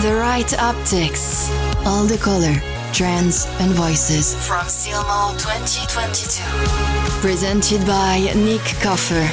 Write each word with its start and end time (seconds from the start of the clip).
The 0.00 0.14
right 0.14 0.58
optics. 0.60 1.50
All 1.84 2.04
the 2.04 2.18
color, 2.18 2.54
trends, 2.92 3.46
and 3.58 3.72
voices 3.72 4.36
from 4.46 4.64
Silmo 4.66 5.32
2022. 5.36 6.40
Presented 7.20 7.84
by 7.84 8.30
Nick 8.36 8.62
Coffer. 8.80 9.26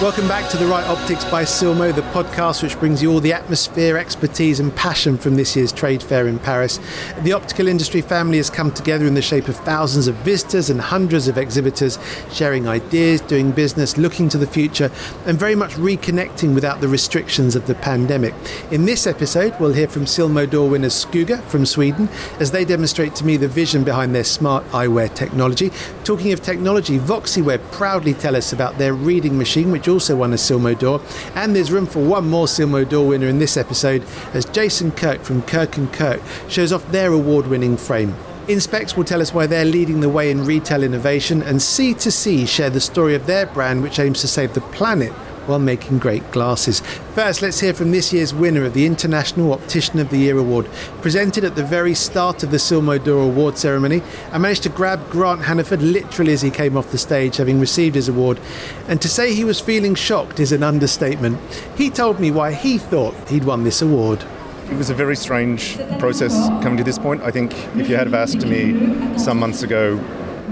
Welcome 0.00 0.28
back 0.28 0.48
to 0.52 0.56
The 0.56 0.66
Right 0.66 0.86
Optics 0.86 1.24
by 1.24 1.42
Silmo, 1.42 1.92
the 1.92 2.02
podcast 2.02 2.62
which 2.62 2.78
brings 2.78 3.02
you 3.02 3.10
all 3.10 3.18
the 3.18 3.32
atmosphere, 3.32 3.96
expertise, 3.96 4.60
and 4.60 4.72
passion 4.76 5.18
from 5.18 5.34
this 5.34 5.56
year's 5.56 5.72
trade 5.72 6.04
fair 6.04 6.28
in 6.28 6.38
Paris. 6.38 6.78
The 7.22 7.32
optical 7.32 7.66
industry 7.66 8.00
family 8.00 8.36
has 8.36 8.48
come 8.48 8.70
together 8.70 9.06
in 9.06 9.14
the 9.14 9.22
shape 9.22 9.48
of 9.48 9.56
thousands 9.56 10.06
of 10.06 10.14
visitors 10.18 10.70
and 10.70 10.80
hundreds 10.80 11.26
of 11.26 11.36
exhibitors, 11.36 11.98
sharing 12.30 12.68
ideas, 12.68 13.20
doing 13.22 13.50
business, 13.50 13.98
looking 13.98 14.28
to 14.28 14.38
the 14.38 14.46
future, 14.46 14.88
and 15.26 15.36
very 15.36 15.56
much 15.56 15.72
reconnecting 15.72 16.54
without 16.54 16.80
the 16.80 16.86
restrictions 16.86 17.56
of 17.56 17.66
the 17.66 17.74
pandemic. 17.74 18.34
In 18.70 18.84
this 18.84 19.04
episode, 19.04 19.58
we'll 19.58 19.72
hear 19.72 19.88
from 19.88 20.04
Silmo 20.04 20.48
d'Or 20.48 20.70
winners 20.70 21.04
Skugga 21.04 21.42
from 21.46 21.66
Sweden 21.66 22.08
as 22.38 22.52
they 22.52 22.64
demonstrate 22.64 23.16
to 23.16 23.26
me 23.26 23.36
the 23.36 23.48
vision 23.48 23.82
behind 23.82 24.14
their 24.14 24.22
smart 24.22 24.64
eyewear 24.66 25.12
technology. 25.12 25.72
Talking 26.04 26.32
of 26.32 26.40
technology, 26.40 27.00
Voxiweb 27.00 27.72
proudly 27.72 28.14
tell 28.14 28.36
us 28.36 28.52
about 28.52 28.78
their 28.78 28.94
reading 28.94 29.36
machine, 29.36 29.72
which 29.72 29.87
also 29.88 30.16
won 30.16 30.32
a 30.32 30.36
Silmo 30.36 30.78
d'Or. 30.78 31.00
And 31.34 31.54
there's 31.54 31.72
room 31.72 31.86
for 31.86 32.04
one 32.04 32.28
more 32.28 32.46
Silmo 32.46 32.88
d'Or 32.88 33.06
winner 33.06 33.28
in 33.28 33.38
this 33.38 33.56
episode 33.56 34.04
as 34.34 34.44
Jason 34.44 34.90
Kirk 34.92 35.22
from 35.22 35.42
Kirk 35.42 35.76
& 35.84 35.92
Kirk 35.92 36.20
shows 36.48 36.72
off 36.72 36.90
their 36.92 37.12
award-winning 37.12 37.76
frame. 37.76 38.14
Inspecs 38.48 38.96
will 38.96 39.04
tell 39.04 39.20
us 39.20 39.34
why 39.34 39.46
they're 39.46 39.64
leading 39.64 40.00
the 40.00 40.08
way 40.08 40.30
in 40.30 40.46
retail 40.46 40.82
innovation, 40.82 41.42
and 41.42 41.58
Sea2See 41.58 42.48
share 42.48 42.70
the 42.70 42.80
story 42.80 43.14
of 43.14 43.26
their 43.26 43.44
brand, 43.44 43.82
which 43.82 43.98
aims 43.98 44.22
to 44.22 44.28
save 44.28 44.54
the 44.54 44.62
planet 44.62 45.12
while 45.48 45.58
making 45.58 45.98
great 45.98 46.30
glasses. 46.30 46.80
First, 47.14 47.42
let's 47.42 47.60
hear 47.60 47.74
from 47.74 47.90
this 47.90 48.12
year's 48.12 48.34
winner 48.34 48.64
of 48.64 48.74
the 48.74 48.86
International 48.86 49.52
Optician 49.52 49.98
of 49.98 50.10
the 50.10 50.18
Year 50.18 50.38
Award. 50.38 50.66
Presented 51.00 51.44
at 51.44 51.56
the 51.56 51.64
very 51.64 51.94
start 51.94 52.42
of 52.42 52.50
the 52.50 52.58
Silmo 52.58 53.02
d'Or 53.02 53.22
Award 53.22 53.56
ceremony, 53.56 54.02
I 54.30 54.38
managed 54.38 54.62
to 54.64 54.68
grab 54.68 55.10
Grant 55.10 55.42
Hannaford 55.42 55.82
literally 55.82 56.32
as 56.32 56.42
he 56.42 56.50
came 56.50 56.76
off 56.76 56.90
the 56.90 56.98
stage, 56.98 57.38
having 57.38 57.58
received 57.58 57.94
his 57.94 58.08
award. 58.08 58.38
And 58.86 59.00
to 59.02 59.08
say 59.08 59.34
he 59.34 59.44
was 59.44 59.60
feeling 59.60 59.94
shocked 59.94 60.38
is 60.38 60.52
an 60.52 60.62
understatement. 60.62 61.38
He 61.76 61.90
told 61.90 62.20
me 62.20 62.30
why 62.30 62.52
he 62.52 62.78
thought 62.78 63.14
he'd 63.28 63.44
won 63.44 63.64
this 63.64 63.82
award. 63.82 64.24
It 64.70 64.76
was 64.76 64.90
a 64.90 64.94
very 64.94 65.16
strange 65.16 65.78
process 65.98 66.34
coming 66.62 66.76
to 66.76 66.84
this 66.84 66.98
point. 66.98 67.22
I 67.22 67.30
think 67.30 67.54
if 67.76 67.88
you 67.88 67.96
had 67.96 68.12
asked 68.12 68.44
me 68.44 69.18
some 69.18 69.38
months 69.38 69.62
ago 69.62 69.96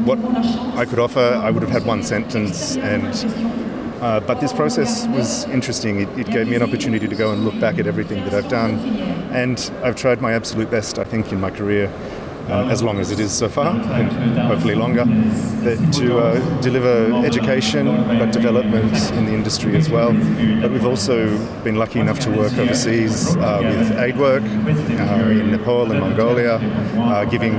what 0.05 0.19
I 0.75 0.87
could 0.87 0.99
offer, 0.99 1.21
I 1.21 1.51
would 1.51 1.63
have 1.63 1.71
had 1.71 1.85
one 1.85 2.03
sentence 2.03 2.77
and 2.77 3.66
uh, 4.01 4.21
but 4.21 4.41
this 4.41 4.53
process 4.53 5.07
was 5.09 5.45
interesting. 5.45 6.01
It, 6.01 6.19
it, 6.19 6.27
gave 6.27 6.49
me 6.49 6.57
an 6.57 6.63
opportunity 6.63 7.09
to 7.09 7.15
go 7.15 7.33
and 7.33 7.45
look 7.45 7.59
back 7.59 7.79
at 7.79 7.87
everything 7.87 8.23
that 8.25 8.35
I've 8.35 8.49
done. 8.49 8.79
And 9.33 9.71
I've 9.83 9.97
tried 9.97 10.21
my 10.21 10.35
absolute 10.35 10.71
best, 10.71 10.99
I 10.99 11.05
think, 11.05 11.33
in 11.33 11.41
my 11.41 11.51
career, 11.51 11.91
um, 12.49 12.71
as 12.71 12.83
long 12.83 13.01
as 13.01 13.11
it 13.11 13.19
is 13.19 13.33
so 13.33 13.49
far, 13.49 13.75
and 13.75 14.39
hopefully 14.39 14.75
longer, 14.75 15.05
that 15.05 15.93
to 15.95 16.19
uh, 16.19 16.61
deliver 16.61 17.25
education 17.25 17.87
but 18.19 18.33
development 18.33 18.95
in 19.13 19.25
the 19.25 19.33
industry 19.33 19.75
as 19.77 19.89
well. 19.89 20.13
But 20.61 20.71
we've 20.71 20.87
also 20.87 21.39
been 21.65 21.77
lucky 21.77 21.99
enough 21.99 22.21
to 22.21 22.31
work 22.31 22.53
overseas 22.59 23.35
uh, 23.37 23.61
with 23.63 23.99
aid 23.99 24.17
work 24.19 24.43
uh, 24.43 25.31
in 25.31 25.51
Nepal 25.51 25.91
and 25.91 26.01
Mongolia, 26.01 26.57
uh, 26.99 27.25
giving 27.25 27.55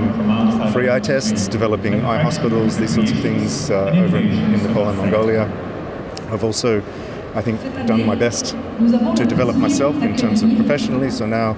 free 0.71 0.89
eye 0.89 0.99
tests, 0.99 1.47
developing 1.47 2.05
eye 2.05 2.21
hospitals, 2.21 2.77
these 2.77 2.93
sorts 2.93 3.11
of 3.11 3.19
things 3.19 3.69
over 3.71 4.17
in, 4.17 4.27
in 4.53 4.63
Nepal 4.63 4.88
and 4.88 4.97
Mongolia. 4.99 5.66
I've 6.31 6.44
also, 6.44 6.81
I 7.36 7.42
think, 7.42 7.61
done 7.88 8.06
my 8.06 8.16
best 8.16 8.56
to 9.16 9.25
develop 9.25 9.56
myself 9.56 9.95
in 10.02 10.16
terms 10.16 10.44
of 10.44 10.56
professionally. 10.56 11.09
So 11.09 11.25
now 11.25 11.53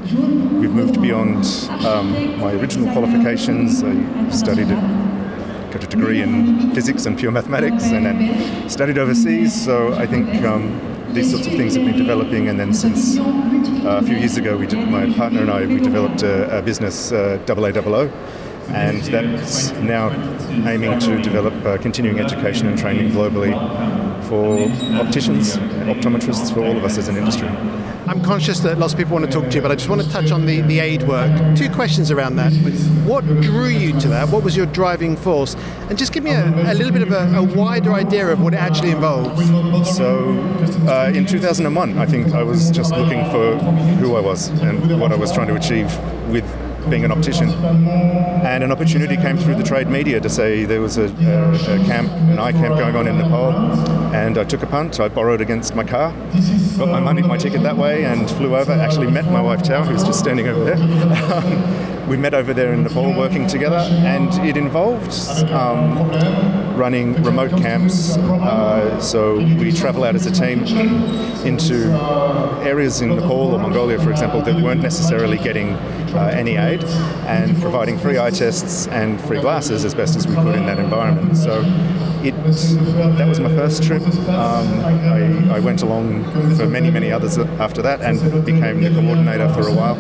we've 0.60 0.74
moved 0.74 1.02
beyond 1.02 1.46
um, 1.86 2.40
my 2.40 2.54
original 2.54 2.92
qualifications. 2.94 3.84
I 3.84 4.30
studied 4.30 4.70
got 5.72 5.84
a 5.84 5.88
degree 5.88 6.22
in 6.22 6.74
physics 6.74 7.06
and 7.06 7.18
pure 7.18 7.32
mathematics, 7.32 7.84
and 7.86 8.06
then 8.06 8.70
studied 8.70 8.98
overseas. 8.98 9.54
So 9.66 9.94
I 9.94 10.06
think. 10.06 10.44
Um, 10.44 10.90
these 11.14 11.32
sorts 11.32 11.48
of 11.48 11.54
things 11.54 11.76
have 11.76 11.86
been 11.86 11.98
developing, 11.98 12.50
and 12.50 12.60
then 12.60 12.72
since 12.72 13.18
uh, 13.18 14.00
a 14.00 14.04
few 14.04 14.16
years 14.16 14.38
ago, 14.38 14.56
we 14.56 14.68
did, 14.68 14.88
my 14.88 15.12
partner 15.14 15.42
and 15.42 15.50
I 15.50 15.66
we 15.66 15.80
developed 15.80 16.22
a, 16.22 16.60
a 16.60 16.62
business, 16.62 17.12
uh, 17.12 17.40
and 18.70 19.02
that's 19.06 19.72
now 19.72 20.12
aiming 20.68 21.00
to 21.00 21.20
develop 21.22 21.54
uh, 21.66 21.78
continuing 21.78 22.20
education 22.20 22.68
and 22.68 22.78
training 22.78 23.12
globally 23.12 23.54
for 24.30 24.60
opticians, 25.02 25.58
optometrists, 25.90 26.54
for 26.54 26.64
all 26.64 26.78
of 26.78 26.84
us 26.84 27.00
as 27.00 27.08
an 27.08 27.18
industry. 27.18 27.48
I'm 28.08 28.22
conscious 28.24 28.60
that 28.62 28.78
lots 28.78 28.94
of 28.94 29.00
people 29.00 29.14
want 29.14 29.26
to 29.26 29.32
talk 29.32 29.50
to 29.50 29.56
you, 29.56 29.62
but 29.62 29.72
I 29.72 29.76
just 29.76 29.90
want 29.90 30.02
to 30.02 30.10
touch 30.10 30.32
on 30.32 30.46
the, 30.46 30.62
the 30.62 30.80
aid 30.80 31.04
work. 31.04 31.32
Two 31.56 31.70
questions 31.70 32.12
around 32.12 32.36
that. 32.38 32.54
What 33.06 33.26
drew 33.42 33.68
you 33.68 34.00
to 34.00 34.08
that? 34.10 34.30
What 34.30 34.44
was 34.44 34.56
your 34.56 34.68
driving 34.68 35.16
force? 35.18 35.56
And 35.90 35.98
just 35.98 36.14
give 36.14 36.24
me 36.24 36.32
a, 36.32 36.72
a 36.72 36.76
little 36.76 36.94
bit 36.94 37.02
of 37.02 37.12
a, 37.12 37.38
a, 37.38 37.44
wider 37.44 37.94
idea 37.94 38.28
of 38.28 38.42
what 38.42 38.54
it 38.54 38.58
actually 38.58 38.92
involves. 38.92 39.96
So, 39.96 40.30
uh, 40.88 41.12
in 41.14 41.26
2001, 41.26 41.98
I 41.98 42.06
think 42.06 42.34
I 42.34 42.44
was 42.44 42.72
just 42.72 42.92
looking 42.92 43.24
for 43.32 43.58
who 43.98 44.16
I 44.16 44.20
was 44.20 44.50
and 44.62 45.00
what 45.00 45.12
I 45.12 45.16
was 45.16 45.32
trying 45.32 45.48
to 45.48 45.56
achieve 45.56 45.96
with 46.30 46.46
being 46.90 47.06
an 47.06 47.12
optician. 47.12 47.50
And 47.50 48.64
an 48.64 48.72
opportunity 48.72 49.16
came 49.16 49.38
through 49.38 49.56
the 49.56 49.64
trade 49.64 49.88
media 49.88 50.20
to 50.20 50.30
say 50.30 50.66
there 50.66 50.82
was 50.82 50.98
a, 50.98 51.06
a, 51.06 51.54
a, 51.54 51.86
camp, 51.86 52.10
an 52.12 52.40
eye 52.40 52.52
camp 52.52 52.78
going 52.80 52.96
on 52.96 53.08
in 53.08 53.18
Nepal, 53.18 53.52
and 54.14 54.38
I 54.38 54.44
took 54.44 54.64
a 54.64 54.68
punt. 54.68 55.00
I 55.00 55.08
borrowed 55.08 55.42
against 55.42 55.76
my 55.76 55.84
car, 55.84 56.12
got 56.78 56.90
my 56.90 57.00
money, 57.00 57.22
my 57.22 57.38
ticket 57.38 57.64
that 57.64 57.78
way, 57.78 58.06
and 58.06 58.30
flew 58.32 58.56
over. 58.56 58.72
Actually 58.72 59.12
met 59.12 59.26
my 59.26 59.42
wife 59.42 59.62
Tao, 59.62 59.84
who's 59.84 60.04
just 60.04 60.20
standing 60.20 60.48
over 60.48 60.64
there. 60.64 61.90
we 62.10 62.18
met 62.18 62.34
over 62.34 62.54
there 62.54 62.74
in 62.74 62.84
Nepal 62.84 63.16
working 63.16 63.46
together, 63.46 63.78
and 63.78 64.34
it 64.48 64.58
involved 64.58 65.14
um, 65.52 66.10
running 66.76 67.22
remote 67.24 67.52
camps. 67.52 68.18
Uh, 68.18 69.00
so 69.00 69.36
we 69.36 69.72
travel 69.72 70.04
out 70.04 70.16
as 70.16 70.26
a 70.26 70.32
team 70.32 70.64
into 71.46 71.92
areas 72.64 73.02
in 73.02 73.16
Nepal 73.16 73.54
or 73.54 73.60
Mongolia, 73.60 74.00
for 74.00 74.12
example, 74.12 74.42
that 74.42 74.62
weren't 74.64 74.82
necessarily 74.82 75.38
getting 75.38 75.78
uh, 76.14 76.28
any 76.28 76.56
aid, 76.56 76.84
and 77.26 77.60
providing 77.62 77.98
free 77.98 78.18
eye 78.20 78.32
tests 78.32 78.88
and 78.88 79.20
free 79.22 79.40
glasses 79.42 79.86
as 79.86 79.94
best 79.94 80.16
as 80.16 80.28
we 80.28 80.36
could 80.36 80.56
in 80.56 80.66
that 80.66 80.80
environment. 80.80 81.38
So 81.38 81.62
it 82.24 82.36
that 83.18 83.28
was 83.28 83.40
my 83.40 83.50
first 83.50 83.84
trip. 83.84 84.02
Um, 84.28 84.68
I, 84.84 85.56
I, 85.56 85.60
went 85.60 85.82
along 85.82 86.26
for 86.56 86.68
many, 86.68 86.92
many 86.92 87.12
others 87.12 87.38
after 87.38 87.82
that 87.82 88.02
and 88.02 88.20
became 88.46 88.82
the 88.82 88.90
coordinator 88.90 89.48
for 89.54 89.68
a 89.68 89.74
while. 89.74 89.96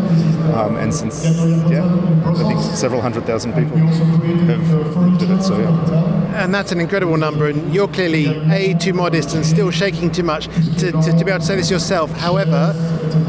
Um, 0.56 0.76
and 0.78 0.94
since, 0.94 1.24
yeah, 1.24 1.86
I 2.26 2.44
think 2.44 2.60
several 2.76 3.02
hundred 3.02 3.26
thousand 3.26 3.54
people 3.54 3.78
have 3.78 4.98
looked 4.98 5.22
at 5.24 5.30
it. 5.30 5.44
So, 5.44 5.60
yeah. 5.60 6.29
And 6.36 6.54
that's 6.54 6.72
an 6.72 6.80
incredible 6.80 7.18
number. 7.18 7.48
And 7.48 7.74
you're 7.74 7.88
clearly, 7.88 8.28
A, 8.52 8.74
too 8.76 8.94
modest 8.94 9.36
and 9.36 9.46
still 9.46 9.72
shaking 9.72 10.12
too 10.12 10.24
much 10.24 10.46
to, 10.80 10.92
to, 10.92 11.18
to 11.18 11.26
be 11.26 11.32
able 11.32 11.40
to 11.40 11.46
say 11.46 11.56
this 11.56 11.70
yourself. 11.70 12.12
However, 12.12 12.74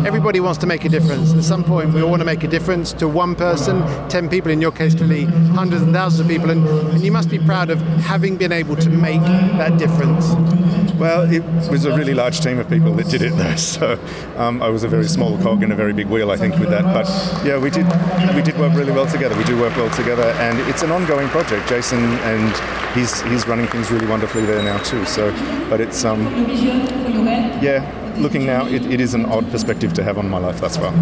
everybody 0.07 0.41
wants 0.41 0.59
to 0.59 0.67
make 0.67 0.85
a 0.85 0.89
difference. 0.89 1.35
At 1.35 1.45
some 1.45 1.65
point, 1.65 1.93
we 1.93 2.03
all 2.03 2.11
want 2.11 2.21
to 2.21 2.27
make 2.27 2.45
a 2.45 2.49
difference 2.49 2.93
to 2.95 3.09
one 3.09 3.35
person, 3.35 3.83
10 4.09 4.29
people, 4.29 4.51
in 4.51 4.61
your 4.61 4.73
case, 4.73 4.95
clearly 4.95 5.25
hundreds 5.25 5.83
and 5.83 5.93
thousands 5.93 6.21
of 6.21 6.29
people. 6.29 6.51
And, 6.51 6.67
and 6.67 7.03
you 7.05 7.13
must 7.13 7.31
be 7.31 7.39
proud 7.39 7.71
of 7.71 7.81
having 7.81 8.37
been 8.37 8.53
able 8.53 8.77
to 8.77 8.91
make 8.91 9.23
that 9.23 9.79
difference. 9.79 10.31
Well, 11.01 11.33
it 11.33 11.43
was 11.71 11.87
a 11.87 11.97
really 11.97 12.13
large 12.13 12.41
team 12.41 12.59
of 12.59 12.69
people 12.69 12.93
that 12.97 13.09
did 13.09 13.23
it, 13.23 13.33
though. 13.37 13.57
So 13.71 13.99
um, 14.37 14.63
I 14.63 14.69
was 14.69 14.85
a 14.85 14.89
very 14.89 15.09
small 15.09 15.39
cog 15.39 15.63
in 15.63 15.73
a 15.73 15.75
very 15.75 15.93
big 15.93 16.09
wheel, 16.09 16.31
I 16.31 16.37
think, 16.37 16.59
with 16.59 16.71
that. 16.71 16.83
But 16.83 17.07
yeah, 17.47 17.57
we 17.57 17.71
did 17.71 17.87
we 18.35 18.43
did 18.43 18.59
work 18.59 18.75
really 18.75 18.93
well 18.93 19.07
together. 19.07 19.37
We 19.37 19.45
do 19.45 19.59
work 19.59 19.77
well 19.77 19.91
together, 19.91 20.29
and 20.39 20.59
it's 20.69 20.83
an 20.83 20.91
ongoing 20.91 21.29
project. 21.29 21.69
Jason 21.69 22.01
and 22.01 22.53
he's 22.95 23.23
he's 23.23 23.47
running 23.47 23.67
things 23.69 23.91
really 23.91 24.07
wonderfully 24.07 24.45
there 24.45 24.63
now 24.63 24.79
too. 24.83 25.05
So, 25.07 25.31
but 25.71 25.81
it's 25.81 26.05
um, 26.05 26.23
yeah, 27.63 27.81
looking 28.19 28.45
now, 28.45 28.67
it, 28.67 28.85
it 28.87 29.01
is 29.01 29.15
an 29.15 29.25
odd 29.27 29.51
perspective 29.51 29.93
to 29.95 30.03
have 30.03 30.19
on 30.19 30.29
my 30.29 30.39
life 30.39 30.61
thus 30.61 30.77
far. 30.77 30.93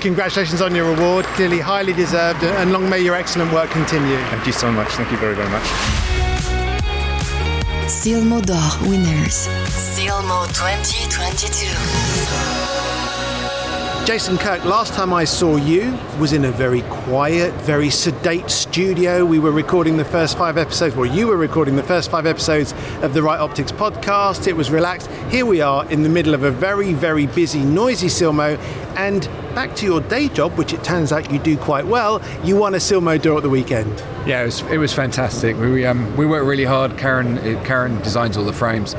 Congratulations 0.00 0.62
on 0.62 0.74
your 0.74 0.94
award, 0.96 1.24
clearly 1.36 1.60
highly 1.60 1.92
deserved, 1.92 2.42
and 2.44 2.72
long 2.72 2.88
may 2.88 3.00
your 3.00 3.14
excellent 3.14 3.52
work 3.52 3.70
continue. 3.70 4.16
Thank 4.30 4.46
you 4.46 4.52
so 4.52 4.70
much. 4.70 4.88
Thank 4.90 5.10
you 5.10 5.18
very, 5.18 5.34
very 5.34 5.50
much. 5.50 6.07
Silmo 7.88 8.42
d'Or 8.42 8.78
winners. 8.86 9.48
Silmo 9.94 10.46
2022. 10.52 12.77
Jason 14.08 14.38
Kirk, 14.38 14.64
last 14.64 14.94
time 14.94 15.12
I 15.12 15.24
saw 15.24 15.56
you 15.56 15.94
was 16.18 16.32
in 16.32 16.46
a 16.46 16.50
very 16.50 16.80
quiet, 16.80 17.52
very 17.64 17.90
sedate 17.90 18.48
studio. 18.48 19.26
We 19.26 19.38
were 19.38 19.52
recording 19.52 19.98
the 19.98 20.04
first 20.06 20.38
five 20.38 20.56
episodes, 20.56 20.96
well, 20.96 21.04
you 21.04 21.26
were 21.26 21.36
recording 21.36 21.76
the 21.76 21.82
first 21.82 22.10
five 22.10 22.24
episodes 22.24 22.72
of 23.02 23.12
the 23.12 23.22
Right 23.22 23.38
Optics 23.38 23.70
podcast. 23.70 24.46
It 24.46 24.56
was 24.56 24.70
relaxed. 24.70 25.10
Here 25.28 25.44
we 25.44 25.60
are 25.60 25.84
in 25.90 26.04
the 26.04 26.08
middle 26.08 26.32
of 26.32 26.42
a 26.42 26.50
very, 26.50 26.94
very 26.94 27.26
busy, 27.26 27.62
noisy 27.62 28.06
Silmo. 28.06 28.56
And 28.96 29.28
back 29.54 29.76
to 29.76 29.84
your 29.84 30.00
day 30.00 30.28
job, 30.28 30.56
which 30.56 30.72
it 30.72 30.82
turns 30.82 31.12
out 31.12 31.30
you 31.30 31.38
do 31.38 31.58
quite 31.58 31.86
well, 31.86 32.22
you 32.42 32.56
won 32.56 32.72
a 32.72 32.78
Silmo 32.78 33.20
d'Or 33.20 33.36
at 33.36 33.42
the 33.42 33.50
weekend. 33.50 33.92
Yeah, 34.26 34.40
it 34.40 34.46
was, 34.46 34.62
it 34.62 34.78
was 34.78 34.94
fantastic. 34.94 35.54
We, 35.58 35.84
um, 35.84 36.16
we 36.16 36.24
worked 36.24 36.46
really 36.46 36.64
hard. 36.64 36.96
Karen, 36.96 37.36
Karen 37.62 38.00
designs 38.00 38.38
all 38.38 38.44
the 38.44 38.54
frames. 38.54 38.94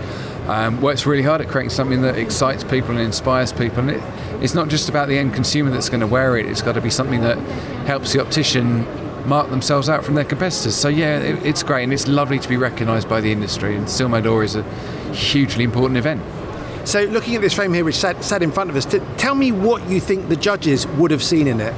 um, 0.49 0.81
works 0.81 1.05
really 1.05 1.21
hard 1.21 1.41
at 1.41 1.47
creating 1.47 1.69
something 1.69 2.01
that 2.01 2.17
excites 2.17 2.63
people 2.63 2.91
and 2.91 2.99
inspires 2.99 3.53
people. 3.53 3.79
And 3.79 3.91
it, 3.91 4.03
it's 4.41 4.53
not 4.53 4.69
just 4.69 4.89
about 4.89 5.07
the 5.07 5.17
end 5.17 5.33
consumer 5.33 5.69
that's 5.69 5.89
going 5.89 6.01
to 6.01 6.07
wear 6.07 6.37
it, 6.37 6.45
it's 6.45 6.61
got 6.61 6.73
to 6.73 6.81
be 6.81 6.89
something 6.89 7.21
that 7.21 7.37
helps 7.85 8.13
the 8.13 8.21
optician 8.21 8.85
mark 9.27 9.49
themselves 9.49 9.89
out 9.89 10.03
from 10.03 10.15
their 10.15 10.25
competitors. 10.25 10.75
So, 10.75 10.89
yeah, 10.89 11.19
it, 11.19 11.45
it's 11.45 11.63
great 11.63 11.83
and 11.83 11.93
it's 11.93 12.07
lovely 12.07 12.39
to 12.39 12.49
be 12.49 12.57
recognised 12.57 13.07
by 13.07 13.21
the 13.21 13.31
industry. 13.31 13.75
And 13.75 13.85
Silmo 13.85 14.21
d'Or 14.23 14.43
is 14.43 14.55
a 14.55 14.63
hugely 15.13 15.63
important 15.63 15.97
event. 15.97 16.21
So, 16.87 17.03
looking 17.03 17.35
at 17.35 17.41
this 17.41 17.53
frame 17.53 17.73
here, 17.73 17.83
which 17.83 17.95
sat, 17.95 18.23
sat 18.23 18.41
in 18.41 18.51
front 18.51 18.69
of 18.69 18.75
us, 18.75 18.85
t- 18.85 18.99
tell 19.17 19.35
me 19.35 19.51
what 19.51 19.87
you 19.89 19.99
think 19.99 20.29
the 20.29 20.35
judges 20.35 20.87
would 20.87 21.11
have 21.11 21.23
seen 21.23 21.47
in 21.47 21.59
it. 21.59 21.73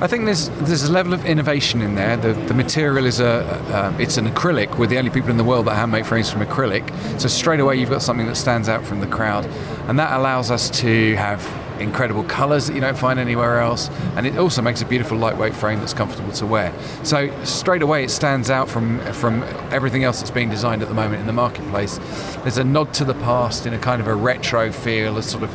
I 0.00 0.08
think 0.08 0.24
there's 0.24 0.48
there's 0.66 0.82
a 0.82 0.90
level 0.90 1.14
of 1.14 1.24
innovation 1.24 1.80
in 1.80 1.94
there. 1.94 2.16
The, 2.16 2.32
the 2.32 2.54
material 2.54 3.06
is 3.06 3.20
a 3.20 3.44
uh, 3.72 3.96
it's 4.00 4.16
an 4.16 4.26
acrylic. 4.26 4.76
We're 4.76 4.88
the 4.88 4.98
only 4.98 5.10
people 5.10 5.30
in 5.30 5.36
the 5.36 5.44
world 5.44 5.66
that 5.66 5.76
hand 5.76 5.92
make 5.92 6.04
frames 6.04 6.28
from 6.28 6.42
acrylic. 6.42 6.90
So 7.20 7.28
straight 7.28 7.60
away 7.60 7.76
you've 7.76 7.90
got 7.90 8.02
something 8.02 8.26
that 8.26 8.34
stands 8.34 8.68
out 8.68 8.84
from 8.84 8.98
the 8.98 9.06
crowd, 9.06 9.46
and 9.86 10.00
that 10.00 10.12
allows 10.18 10.50
us 10.50 10.70
to 10.80 11.14
have 11.14 11.40
incredible 11.82 12.24
colours 12.24 12.66
that 12.66 12.74
you 12.74 12.80
don't 12.80 12.98
find 12.98 13.18
anywhere 13.18 13.60
else, 13.60 13.90
and 14.16 14.26
it 14.26 14.38
also 14.38 14.62
makes 14.62 14.80
a 14.82 14.86
beautiful 14.86 15.18
lightweight 15.18 15.54
frame 15.54 15.80
that's 15.80 15.94
comfortable 15.94 16.32
to 16.32 16.46
wear. 16.46 16.72
So 17.02 17.30
straight 17.44 17.82
away 17.82 18.04
it 18.04 18.10
stands 18.10 18.50
out 18.50 18.68
from 18.68 19.00
from 19.12 19.42
everything 19.70 20.04
else 20.04 20.20
that's 20.20 20.30
being 20.30 20.50
designed 20.50 20.82
at 20.82 20.88
the 20.88 20.94
moment 20.94 21.20
in 21.20 21.26
the 21.26 21.32
marketplace. 21.32 21.98
There's 22.42 22.58
a 22.58 22.64
nod 22.64 22.94
to 22.94 23.04
the 23.04 23.14
past 23.14 23.66
in 23.66 23.74
a 23.74 23.78
kind 23.78 24.00
of 24.00 24.06
a 24.06 24.14
retro 24.14 24.72
feel, 24.72 25.18
a 25.18 25.22
sort 25.22 25.44
of 25.44 25.50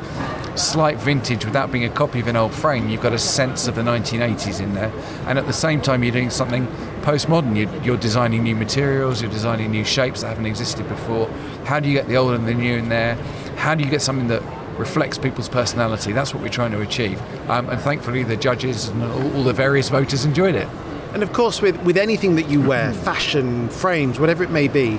slight 0.59 0.97
vintage 0.97 1.45
without 1.45 1.71
being 1.71 1.85
a 1.85 1.89
copy 1.89 2.19
of 2.19 2.27
an 2.27 2.35
old 2.35 2.53
frame. 2.53 2.89
You've 2.89 3.01
got 3.01 3.13
a 3.13 3.19
sense 3.19 3.67
of 3.67 3.75
the 3.75 3.81
1980s 3.81 4.59
in 4.59 4.73
there, 4.73 4.91
and 5.27 5.37
at 5.37 5.45
the 5.45 5.53
same 5.53 5.81
time, 5.81 6.03
you're 6.03 6.13
doing 6.13 6.29
something 6.29 6.67
postmodern. 7.01 7.55
You're, 7.55 7.83
you're 7.83 7.97
designing 7.97 8.43
new 8.43 8.55
materials, 8.55 9.21
you're 9.21 9.31
designing 9.31 9.71
new 9.71 9.85
shapes 9.85 10.21
that 10.21 10.27
haven't 10.27 10.45
existed 10.45 10.87
before. 10.89 11.29
How 11.65 11.79
do 11.79 11.87
you 11.87 11.95
get 11.95 12.07
the 12.07 12.17
old 12.17 12.33
and 12.33 12.47
the 12.47 12.53
new 12.53 12.77
in 12.77 12.89
there? 12.89 13.15
How 13.55 13.75
do 13.75 13.83
you 13.83 13.89
get 13.89 14.01
something 14.01 14.27
that 14.27 14.43
reflects 14.77 15.17
people's 15.17 15.49
personality? 15.49 16.11
That's 16.11 16.33
what 16.33 16.43
we're 16.43 16.49
trying 16.49 16.71
to 16.71 16.81
achieve. 16.81 17.21
Um, 17.49 17.69
and 17.69 17.79
thankfully, 17.81 18.23
the 18.23 18.37
judges 18.37 18.87
and 18.87 19.03
all, 19.03 19.37
all 19.37 19.43
the 19.43 19.53
various 19.53 19.89
voters 19.89 20.25
enjoyed 20.25 20.55
it. 20.55 20.67
And 21.13 21.23
of 21.23 21.33
course, 21.33 21.61
with, 21.61 21.81
with 21.83 21.97
anything 21.97 22.35
that 22.35 22.49
you 22.49 22.61
wear, 22.61 22.93
fashion, 23.09 23.69
frames, 23.69 24.19
whatever 24.19 24.43
it 24.43 24.51
may 24.51 24.67
be, 24.67 24.97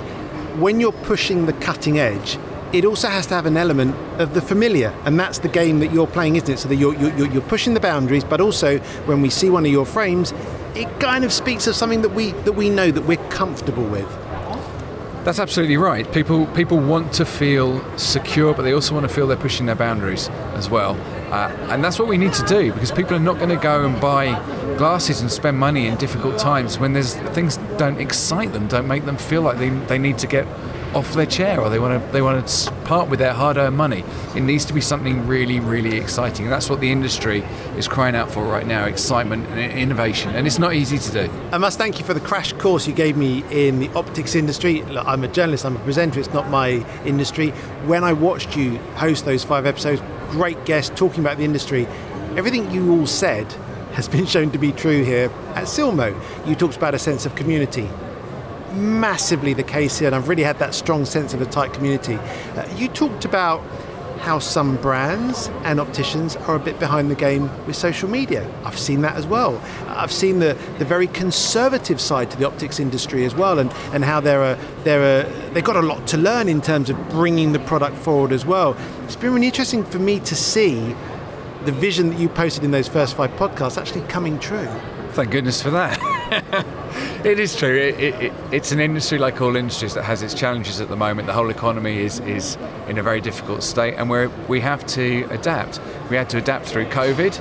when 0.59 0.81
you're 0.81 0.93
pushing 0.93 1.47
the 1.47 1.53
cutting 1.55 1.99
edge, 1.99 2.39
it 2.73 2.85
also 2.85 3.09
has 3.09 3.27
to 3.29 3.35
have 3.35 3.47
an 3.47 3.57
element 3.57 3.95
of 4.21 4.35
the 4.35 4.43
familiar, 4.43 4.95
and 5.05 5.19
that's 5.19 5.39
the 5.39 5.49
game 5.49 5.79
that 5.81 5.93
you're 5.93 6.07
playing, 6.07 6.37
isn't 6.37 6.51
it? 6.51 6.59
So 6.59 6.69
that 6.69 6.77
you're, 6.77 6.95
you're, 6.97 7.31
you're 7.31 7.43
pushing 7.43 7.75
the 7.75 7.81
boundaries, 7.81 8.25
but 8.25 8.41
also 8.41 8.79
when 9.07 9.23
we 9.23 9.31
see 9.31 9.49
one 9.49 9.65
of 9.65 9.73
your 9.73 9.87
frames, 9.87 10.35
it 10.75 11.01
kind 11.01 11.25
of 11.25 11.33
speaks 11.33 11.67
of 11.67 11.75
something 11.75 12.03
that 12.03 12.11
we 12.11 12.33
that 12.33 12.53
we 12.53 12.69
know 12.69 12.91
that 12.91 13.05
we're 13.05 13.29
comfortable 13.31 13.85
with. 13.85 14.07
That's 15.25 15.39
absolutely 15.39 15.77
right. 15.77 16.11
People 16.13 16.47
people 16.47 16.79
want 16.79 17.13
to 17.15 17.25
feel 17.25 17.83
secure, 17.99 18.55
but 18.55 18.63
they 18.63 18.73
also 18.73 18.95
want 18.95 19.07
to 19.07 19.15
feel 19.15 19.27
they're 19.27 19.37
pushing 19.37 19.67
their 19.67 19.75
boundaries 19.75 20.29
as 20.55 20.71
well. 20.71 20.97
Uh, 21.31 21.55
and 21.69 21.85
that's 21.85 21.99
what 21.99 22.09
we 22.09 22.17
need 22.17 22.33
to 22.33 22.45
do 22.47 22.73
because 22.73 22.91
people 22.91 23.15
are 23.15 23.21
not 23.21 23.37
going 23.37 23.51
to 23.51 23.57
go 23.57 23.85
and 23.85 24.01
buy 24.01 24.33
glasses 24.79 25.21
and 25.21 25.31
spend 25.31 25.59
money 25.59 25.87
in 25.87 25.97
difficult 25.97 26.39
times 26.39 26.79
when 26.79 26.95
there's 26.95 27.15
things 27.35 27.59
don't 27.77 28.01
excite 28.01 28.55
them, 28.55 28.67
don't 28.69 28.89
make 28.89 29.05
them 29.05 29.19
feel 29.19 29.43
like 29.43 29.59
they, 29.59 29.69
they 29.69 29.99
need 29.99 30.17
to 30.17 30.27
get 30.27 30.47
off 30.95 31.13
their 31.15 31.27
chair 31.27 31.61
or 31.61 31.69
they 31.69 31.79
want 31.79 32.03
to 32.03 32.13
they 32.13 32.23
want 32.23 32.47
to 32.47 32.73
part 32.85 33.09
with 33.09 33.19
their 33.19 33.33
hard-earned 33.33 33.77
money. 33.77 34.05
It 34.35 34.41
needs 34.41 34.65
to 34.67 34.73
be 34.73 34.81
something 34.81 35.27
really 35.27 35.61
really 35.61 35.97
exciting, 35.99 36.47
and 36.47 36.53
that's 36.53 36.71
what 36.71 36.81
the 36.81 36.91
industry 36.91 37.41
is 37.77 37.87
crying 37.87 38.15
out 38.15 38.31
for 38.31 38.45
right 38.45 38.67
now: 38.67 38.85
excitement 38.87 39.47
and 39.49 39.59
innovation. 39.59 40.35
And 40.35 40.47
it's 40.47 40.59
not 40.59 40.75
easy 40.75 40.99
to 40.99 41.13
do. 41.13 41.33
I 41.53 41.59
must 41.59 41.79
thank 41.79 41.99
you 41.99 42.05
for 42.05 42.15
the 42.15 42.21
crash 42.21 42.53
course 42.55 42.87
you 42.87 42.95
gave 42.95 43.17
me 43.17 43.45
in 43.51 43.81
the 43.81 43.89
optics 43.91 44.35
industry. 44.35 44.83
Look, 44.83 45.07
I'm 45.07 45.25
a 45.25 45.29
journalist, 45.29 45.65
I'm 45.65 45.77
a 45.77 45.81
presenter. 45.81 46.21
It's 46.21 46.33
not 46.33 46.49
my 46.49 46.85
industry. 47.05 47.51
When 47.87 48.05
I 48.05 48.13
watched 48.13 48.57
you 48.57 48.79
host 48.97 49.25
those 49.25 49.45
five 49.45 49.67
episodes, 49.67 50.03
great 50.31 50.65
guest 50.65 50.97
talking 50.97 51.21
about 51.21 51.37
the 51.39 51.45
industry. 51.45 51.87
Everything 52.37 52.71
you 52.71 52.93
all 52.93 53.07
said 53.07 53.51
has 53.93 54.09
been 54.09 54.27
shown 54.27 54.51
to 54.53 54.59
be 54.59 54.71
true 54.71 55.03
here 55.03 55.31
at 55.55 55.65
Silmo. 55.65 56.15
You 56.47 56.55
talked 56.55 56.77
about 56.77 56.95
a 56.95 56.99
sense 56.99 57.27
of 57.27 57.35
community, 57.35 57.89
massively 58.73 59.55
the 59.55 59.63
case 59.63 59.99
here, 59.99 60.09
and 60.09 60.17
I've 60.17 60.29
really 60.29 60.43
had 60.43 60.59
that 60.59 60.75
strong 60.75 61.05
sense 61.05 61.35
of 61.35 61.41
a 61.41 61.47
tight 61.47 61.73
community. 61.73 62.15
Uh, 62.15 62.69
you 62.77 62.89
talked 62.89 63.25
about 63.25 63.63
how 64.19 64.39
some 64.39 64.77
brands 64.77 65.49
and 65.65 65.79
opticians 65.79 66.37
are 66.37 66.57
a 66.57 66.59
bit 66.59 66.79
behind 66.79 67.11
the 67.11 67.15
game 67.15 67.51
with 67.67 67.77
social 67.77 68.09
media. 68.09 68.49
I've 68.65 68.79
seen 68.79 69.01
that 69.03 69.17
as 69.17 69.27
well. 69.27 69.63
I've 69.87 70.13
seen 70.13 70.41
the, 70.41 70.55
the 70.79 70.85
very 70.85 71.07
conservative 71.07 72.01
side 72.01 72.31
to 72.33 72.37
the 72.37 72.47
optics 72.47 72.81
industry 72.81 73.25
as 73.25 73.35
well, 73.35 73.59
and, 73.59 73.73
and 73.93 74.05
how 74.05 74.21
they're 74.21 74.43
a, 74.43 74.59
they're 74.85 75.23
a, 75.23 75.51
they've 75.53 75.65
got 75.65 75.77
a 75.77 75.83
lot 75.83 76.07
to 76.09 76.17
learn 76.17 76.49
in 76.49 76.61
terms 76.61 76.91
of 76.91 77.09
bringing 77.11 77.53
the 77.53 77.61
product 77.61 77.97
forward 77.97 78.33
as 78.33 78.45
well. 78.45 78.77
It's 79.05 79.17
been 79.17 79.33
really 79.33 79.47
interesting 79.47 79.85
for 79.85 79.99
me 79.99 80.21
to 80.21 80.35
see 80.35 80.95
the 81.65 81.73
vision 81.73 82.11
that 82.11 82.19
you 82.19 82.29
posted 82.29 82.65
in 82.65 82.71
those 82.71 82.89
first 82.89 83.17
five 83.17 83.31
podcasts 83.33 83.81
actually 83.81 84.03
coming 84.09 84.39
true. 84.39 84.69
Thank 85.13 85.31
goodness 85.31 85.63
for 85.63 85.71
that. 85.71 85.99
it 87.25 87.39
is 87.39 87.57
true. 87.57 87.77
It, 87.77 87.99
it, 87.99 88.33
it's 88.53 88.73
an 88.73 88.81
industry 88.81 89.19
like 89.19 89.41
all 89.41 89.57
industries 89.57 89.95
that 89.95 90.05
has 90.05 90.23
its 90.23 90.35
challenges 90.35 90.81
at 90.81 90.89
the 90.89 90.97
moment. 90.97 91.27
The 91.27 91.33
whole 91.33 91.51
economy 91.51 91.99
is, 91.99 92.21
is 92.21 92.57
in 92.89 92.99
a 92.99 93.03
very 93.03 93.21
difficult 93.21 93.63
state, 93.63 93.95
and 93.95 94.09
we 94.09 94.27
we 94.49 94.61
have 94.61 94.87
to 94.89 95.25
adapt. 95.31 95.81
We 96.11 96.17
had 96.17 96.31
to 96.31 96.39
adapt 96.39 96.67
through 96.67 96.87
COVID, 96.87 97.41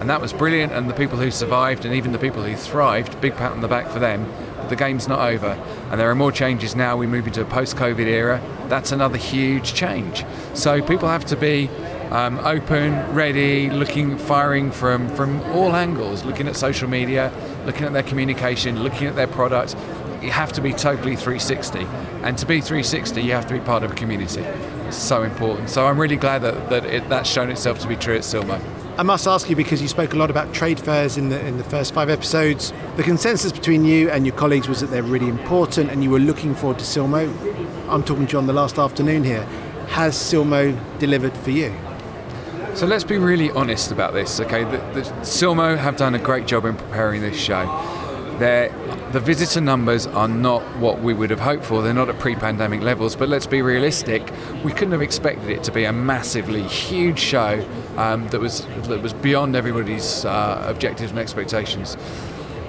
and 0.00 0.10
that 0.10 0.20
was 0.20 0.32
brilliant. 0.32 0.72
And 0.72 0.88
the 0.88 0.94
people 0.94 1.18
who 1.18 1.30
survived, 1.30 1.84
and 1.84 1.94
even 1.94 2.12
the 2.12 2.18
people 2.18 2.42
who 2.42 2.56
thrived, 2.56 3.20
big 3.20 3.34
pat 3.36 3.52
on 3.52 3.60
the 3.60 3.68
back 3.68 3.88
for 3.90 3.98
them. 3.98 4.26
But 4.56 4.70
the 4.70 4.76
game's 4.76 5.08
not 5.08 5.20
over, 5.20 5.52
and 5.90 6.00
there 6.00 6.10
are 6.10 6.14
more 6.14 6.32
changes 6.32 6.74
now. 6.74 6.96
We 6.96 7.06
move 7.06 7.26
into 7.26 7.42
a 7.42 7.44
post-COVID 7.44 8.06
era. 8.06 8.40
That's 8.68 8.92
another 8.92 9.16
huge 9.16 9.74
change. 9.74 10.24
So 10.54 10.82
people 10.82 11.08
have 11.08 11.24
to 11.26 11.36
be 11.36 11.70
um, 12.10 12.38
open, 12.38 12.94
ready, 13.14 13.70
looking, 13.70 14.16
firing 14.16 14.70
from, 14.70 15.08
from 15.10 15.40
all 15.52 15.74
angles, 15.74 16.24
looking 16.24 16.48
at 16.48 16.56
social 16.56 16.88
media, 16.88 17.32
looking 17.66 17.84
at 17.84 17.92
their 17.92 18.02
communication, 18.02 18.82
looking 18.82 19.06
at 19.06 19.16
their 19.16 19.26
product. 19.26 19.76
You 20.22 20.30
have 20.30 20.52
to 20.54 20.60
be 20.60 20.72
totally 20.72 21.16
360. 21.16 21.80
And 22.22 22.36
to 22.38 22.46
be 22.46 22.60
360, 22.60 23.22
you 23.22 23.32
have 23.32 23.46
to 23.46 23.54
be 23.54 23.60
part 23.60 23.82
of 23.82 23.92
a 23.92 23.94
community. 23.94 24.40
It's 24.40 24.96
so 24.96 25.22
important. 25.22 25.70
So 25.70 25.86
I'm 25.86 26.00
really 26.00 26.16
glad 26.16 26.40
that, 26.40 26.70
that 26.70 26.84
it, 26.86 27.08
that's 27.08 27.28
shown 27.28 27.50
itself 27.50 27.78
to 27.80 27.88
be 27.88 27.96
true 27.96 28.16
at 28.16 28.22
Silmo. 28.22 28.60
I 28.98 29.04
must 29.04 29.28
ask 29.28 29.48
you 29.48 29.54
because 29.54 29.80
you 29.80 29.86
spoke 29.86 30.12
a 30.12 30.16
lot 30.16 30.28
about 30.28 30.52
trade 30.52 30.80
fairs 30.80 31.16
in 31.16 31.28
the 31.28 31.38
in 31.46 31.56
the 31.56 31.62
first 31.62 31.94
five 31.94 32.10
episodes. 32.10 32.72
The 32.96 33.04
consensus 33.04 33.52
between 33.52 33.84
you 33.84 34.10
and 34.10 34.26
your 34.26 34.34
colleagues 34.34 34.66
was 34.66 34.80
that 34.80 34.88
they're 34.88 35.04
really 35.04 35.28
important, 35.28 35.88
and 35.90 36.02
you 36.02 36.10
were 36.10 36.18
looking 36.18 36.52
forward 36.52 36.80
to 36.80 36.84
Silmo. 36.84 37.32
I'm 37.88 38.02
talking 38.02 38.26
to 38.26 38.32
you 38.32 38.38
on 38.38 38.48
the 38.48 38.52
last 38.52 38.76
afternoon 38.76 39.22
here. 39.22 39.44
Has 39.90 40.16
Silmo 40.16 40.76
delivered 40.98 41.36
for 41.36 41.52
you? 41.52 41.72
So 42.78 42.86
let's 42.86 43.02
be 43.02 43.18
really 43.18 43.50
honest 43.50 43.90
about 43.90 44.14
this, 44.14 44.38
okay? 44.38 44.62
The, 44.62 44.76
the 44.94 45.00
Silmo 45.22 45.76
have 45.76 45.96
done 45.96 46.14
a 46.14 46.18
great 46.20 46.46
job 46.46 46.64
in 46.64 46.76
preparing 46.76 47.20
this 47.20 47.36
show. 47.36 47.66
They're, 48.38 48.68
the 49.10 49.18
visitor 49.18 49.60
numbers 49.60 50.06
are 50.06 50.28
not 50.28 50.62
what 50.76 51.00
we 51.00 51.12
would 51.12 51.30
have 51.30 51.40
hoped 51.40 51.64
for. 51.64 51.82
They're 51.82 51.92
not 51.92 52.08
at 52.08 52.20
pre-pandemic 52.20 52.80
levels, 52.80 53.16
but 53.16 53.28
let's 53.28 53.48
be 53.48 53.62
realistic. 53.62 54.30
We 54.62 54.70
couldn't 54.70 54.92
have 54.92 55.02
expected 55.02 55.50
it 55.50 55.64
to 55.64 55.72
be 55.72 55.86
a 55.86 55.92
massively 55.92 56.62
huge 56.62 57.18
show 57.18 57.68
um, 57.96 58.28
that 58.28 58.40
was 58.40 58.64
that 58.86 59.02
was 59.02 59.12
beyond 59.12 59.56
everybody's 59.56 60.24
uh, 60.24 60.64
objectives 60.68 61.10
and 61.10 61.18
expectations. 61.18 61.96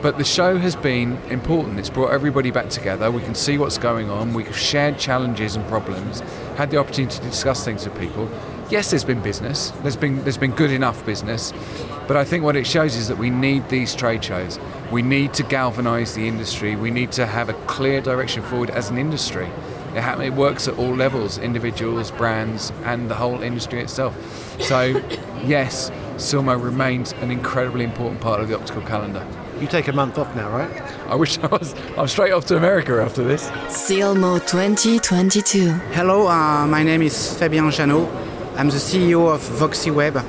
But 0.01 0.17
the 0.17 0.23
show 0.23 0.57
has 0.57 0.75
been 0.75 1.17
important. 1.29 1.77
It's 1.77 1.91
brought 1.91 2.13
everybody 2.13 2.49
back 2.49 2.69
together. 2.69 3.11
We 3.11 3.21
can 3.21 3.35
see 3.35 3.59
what's 3.59 3.77
going 3.77 4.09
on. 4.09 4.33
We've 4.33 4.57
shared 4.57 4.97
challenges 4.97 5.55
and 5.55 5.67
problems, 5.67 6.21
had 6.55 6.71
the 6.71 6.77
opportunity 6.77 7.15
to 7.19 7.23
discuss 7.25 7.63
things 7.63 7.87
with 7.87 7.99
people. 7.99 8.27
Yes, 8.69 8.91
there's 8.91 9.03
been 9.03 9.21
business. 9.23 9.71
There's 9.81 9.95
been 9.95 10.23
there's 10.23 10.38
been 10.38 10.51
good 10.51 10.69
enough 10.69 11.03
business, 11.03 11.53
but 12.07 12.15
I 12.15 12.23
think 12.23 12.43
what 12.43 12.55
it 12.55 12.67
shows 12.67 12.95
is 12.95 13.07
that 13.07 13.17
we 13.17 13.31
need 13.31 13.67
these 13.67 13.95
trade 13.95 14.23
shows. 14.23 14.59
We 14.91 15.01
need 15.01 15.33
to 15.35 15.43
galvanise 15.43 16.13
the 16.13 16.27
industry. 16.27 16.75
We 16.75 16.91
need 16.91 17.11
to 17.13 17.25
have 17.25 17.49
a 17.49 17.53
clear 17.65 17.99
direction 17.99 18.43
forward 18.43 18.69
as 18.69 18.91
an 18.91 18.99
industry. 18.99 19.47
It, 19.95 20.01
ha- 20.01 20.19
it 20.19 20.33
works 20.33 20.67
at 20.67 20.77
all 20.77 20.93
levels: 20.95 21.39
individuals, 21.39 22.11
brands, 22.11 22.71
and 22.83 23.09
the 23.09 23.15
whole 23.15 23.41
industry 23.41 23.81
itself. 23.81 24.15
So, 24.61 24.81
yes, 25.43 25.89
Silmo 26.17 26.63
remains 26.63 27.13
an 27.13 27.31
incredibly 27.31 27.83
important 27.83 28.21
part 28.21 28.39
of 28.39 28.49
the 28.49 28.55
optical 28.55 28.83
calendar. 28.83 29.25
You 29.59 29.65
take 29.65 29.88
a 29.88 29.93
month 29.93 30.19
off 30.19 30.33
now, 30.35 30.47
right? 30.51 30.69
I 31.07 31.15
wish 31.15 31.39
I 31.39 31.47
was. 31.47 31.73
I'm 31.97 32.07
straight 32.07 32.33
off 32.33 32.45
to 32.45 32.55
America 32.55 33.01
after 33.01 33.23
this. 33.23 33.49
Silmo 33.67 34.39
2022. 34.45 35.71
Hello, 35.71 36.27
uh, 36.27 36.67
my 36.67 36.83
name 36.83 37.01
is 37.01 37.35
Fabien 37.35 37.71
Jeanneau. 37.71 38.28
I'm 38.59 38.67
the 38.67 38.75
CEO 38.75 39.33
of 39.33 39.39
Voxiweb. 39.39 40.21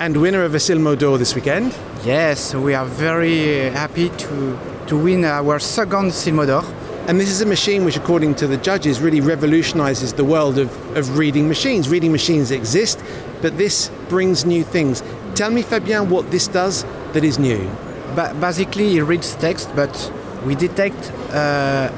And 0.00 0.16
winner 0.16 0.42
of 0.42 0.52
a 0.52 0.58
Silmo 0.58 0.98
d'Or 0.98 1.16
this 1.16 1.36
weekend. 1.36 1.72
Yes, 2.04 2.52
we 2.52 2.74
are 2.74 2.84
very 2.84 3.70
happy 3.70 4.08
to, 4.08 4.58
to 4.88 4.98
win 4.98 5.24
our 5.24 5.60
second 5.60 6.10
Silmo 6.10 6.44
d'Or. 6.44 6.64
And 7.06 7.20
this 7.20 7.30
is 7.30 7.40
a 7.40 7.46
machine 7.46 7.84
which, 7.84 7.96
according 7.96 8.34
to 8.34 8.48
the 8.48 8.56
judges, 8.56 9.00
really 9.00 9.20
revolutionizes 9.20 10.12
the 10.12 10.24
world 10.24 10.58
of, 10.58 10.96
of 10.96 11.16
reading 11.16 11.46
machines. 11.46 11.88
Reading 11.88 12.10
machines 12.10 12.50
exist, 12.50 13.00
but 13.42 13.56
this 13.58 13.92
brings 14.08 14.44
new 14.44 14.64
things. 14.64 15.00
Tell 15.36 15.52
me, 15.52 15.62
Fabien, 15.62 16.10
what 16.10 16.32
this 16.32 16.48
does 16.48 16.84
that 17.12 17.22
is 17.22 17.38
new. 17.38 17.70
Ba- 18.16 18.36
basically, 18.40 18.96
it 18.96 19.04
reads 19.04 19.36
text, 19.36 19.70
but 19.76 20.12
we 20.44 20.56
detect 20.56 21.12
uh, 21.30 21.92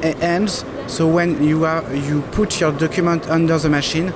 hands 0.00 0.64
So 0.90 1.06
when 1.06 1.40
you 1.44 1.66
are 1.66 1.84
you 1.94 2.22
put 2.32 2.60
your 2.60 2.72
document 2.72 3.30
under 3.30 3.56
the 3.58 3.68
machine, 3.68 4.12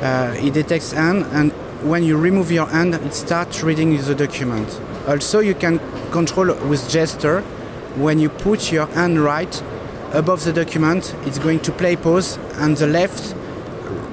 it 0.00 0.54
detects 0.54 0.92
hand, 0.92 1.26
and 1.32 1.52
when 1.82 2.02
you 2.02 2.16
remove 2.16 2.50
your 2.50 2.66
hand, 2.66 2.94
it 2.94 3.14
starts 3.14 3.62
reading 3.62 3.96
the 3.96 4.14
document. 4.14 4.80
Also, 5.08 5.40
you 5.40 5.54
can 5.54 5.78
control 6.10 6.54
with 6.68 6.88
gesture. 6.88 7.42
When 7.96 8.18
you 8.18 8.28
put 8.28 8.70
your 8.70 8.86
hand 8.86 9.18
right 9.18 9.62
above 10.12 10.44
the 10.44 10.52
document, 10.52 11.14
it's 11.24 11.38
going 11.38 11.60
to 11.60 11.72
play 11.72 11.96
pause, 11.96 12.38
and 12.54 12.76
the 12.76 12.86
left 12.86 13.34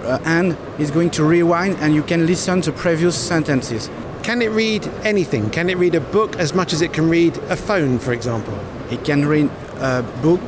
uh, 0.03 0.17
hand 0.20 0.58
is 0.79 0.91
going 0.91 1.12
to 1.12 1.24
rewind, 1.24 1.75
and 1.77 1.94
you 1.94 2.03
can 2.03 2.25
listen 2.25 2.62
to 2.62 2.72
previous 2.72 3.15
sentences. 3.15 3.89
Can 4.24 4.41
it 4.41 4.51
read 4.51 4.88
anything? 5.03 5.50
Can 5.50 5.70
it 5.70 5.77
read 5.77 5.96
a 5.96 6.01
book 6.01 6.36
as 6.38 6.53
much 6.53 6.74
as 6.74 6.82
it 6.82 6.91
can 6.91 7.10
read 7.10 7.38
a 7.50 7.56
phone, 7.56 8.00
for 8.00 8.13
example? 8.13 8.58
It 8.89 9.03
can 9.06 9.25
read 9.25 9.50
a 9.79 10.03
book, 10.22 10.48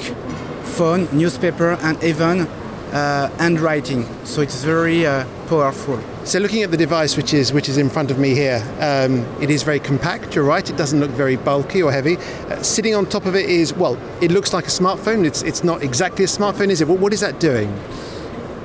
phone, 0.63 1.07
newspaper, 1.11 1.77
and 1.81 2.01
even 2.03 2.47
uh, 2.91 3.29
handwriting. 3.37 4.05
So 4.25 4.41
it's 4.41 4.63
very 4.63 5.05
uh, 5.05 5.25
powerful. 5.47 5.99
So 6.25 6.39
looking 6.39 6.63
at 6.63 6.71
the 6.71 6.77
device, 6.77 7.17
which 7.17 7.33
is 7.33 7.53
which 7.53 7.69
is 7.69 7.77
in 7.77 7.89
front 7.89 8.11
of 8.11 8.19
me 8.19 8.33
here, 8.35 8.61
um, 8.79 9.25
it 9.41 9.49
is 9.49 9.63
very 9.63 9.79
compact. 9.79 10.35
You're 10.35 10.43
right; 10.43 10.67
it 10.69 10.77
doesn't 10.77 10.99
look 10.99 11.11
very 11.11 11.35
bulky 11.35 11.81
or 11.81 11.91
heavy. 11.91 12.17
Uh, 12.17 12.61
sitting 12.61 12.95
on 12.95 13.05
top 13.05 13.25
of 13.25 13.35
it 13.35 13.49
is 13.49 13.73
well, 13.73 13.97
it 14.21 14.31
looks 14.31 14.53
like 14.53 14.65
a 14.65 14.71
smartphone. 14.71 15.25
It's 15.25 15.41
it's 15.43 15.63
not 15.63 15.83
exactly 15.83 16.25
a 16.25 16.27
smartphone, 16.27 16.69
is 16.69 16.81
it? 16.81 16.87
What, 16.87 16.99
what 16.99 17.13
is 17.13 17.21
that 17.21 17.39
doing? 17.39 17.73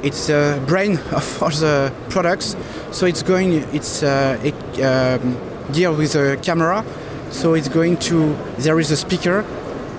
It's 0.02 0.26
the 0.26 0.62
brain 0.66 0.98
of 1.12 1.42
all 1.42 1.50
the 1.50 1.92
products. 2.10 2.56
So 2.92 3.06
it's 3.06 3.22
going, 3.22 3.54
it's 3.72 4.02
uh, 4.02 4.38
it, 4.44 4.54
um, 4.82 5.36
geared 5.72 5.96
with 5.96 6.14
a 6.14 6.36
camera. 6.36 6.84
So 7.30 7.54
it's 7.54 7.68
going 7.68 7.96
to, 8.10 8.36
there 8.58 8.78
is 8.78 8.90
a 8.92 8.96
speaker, 8.96 9.40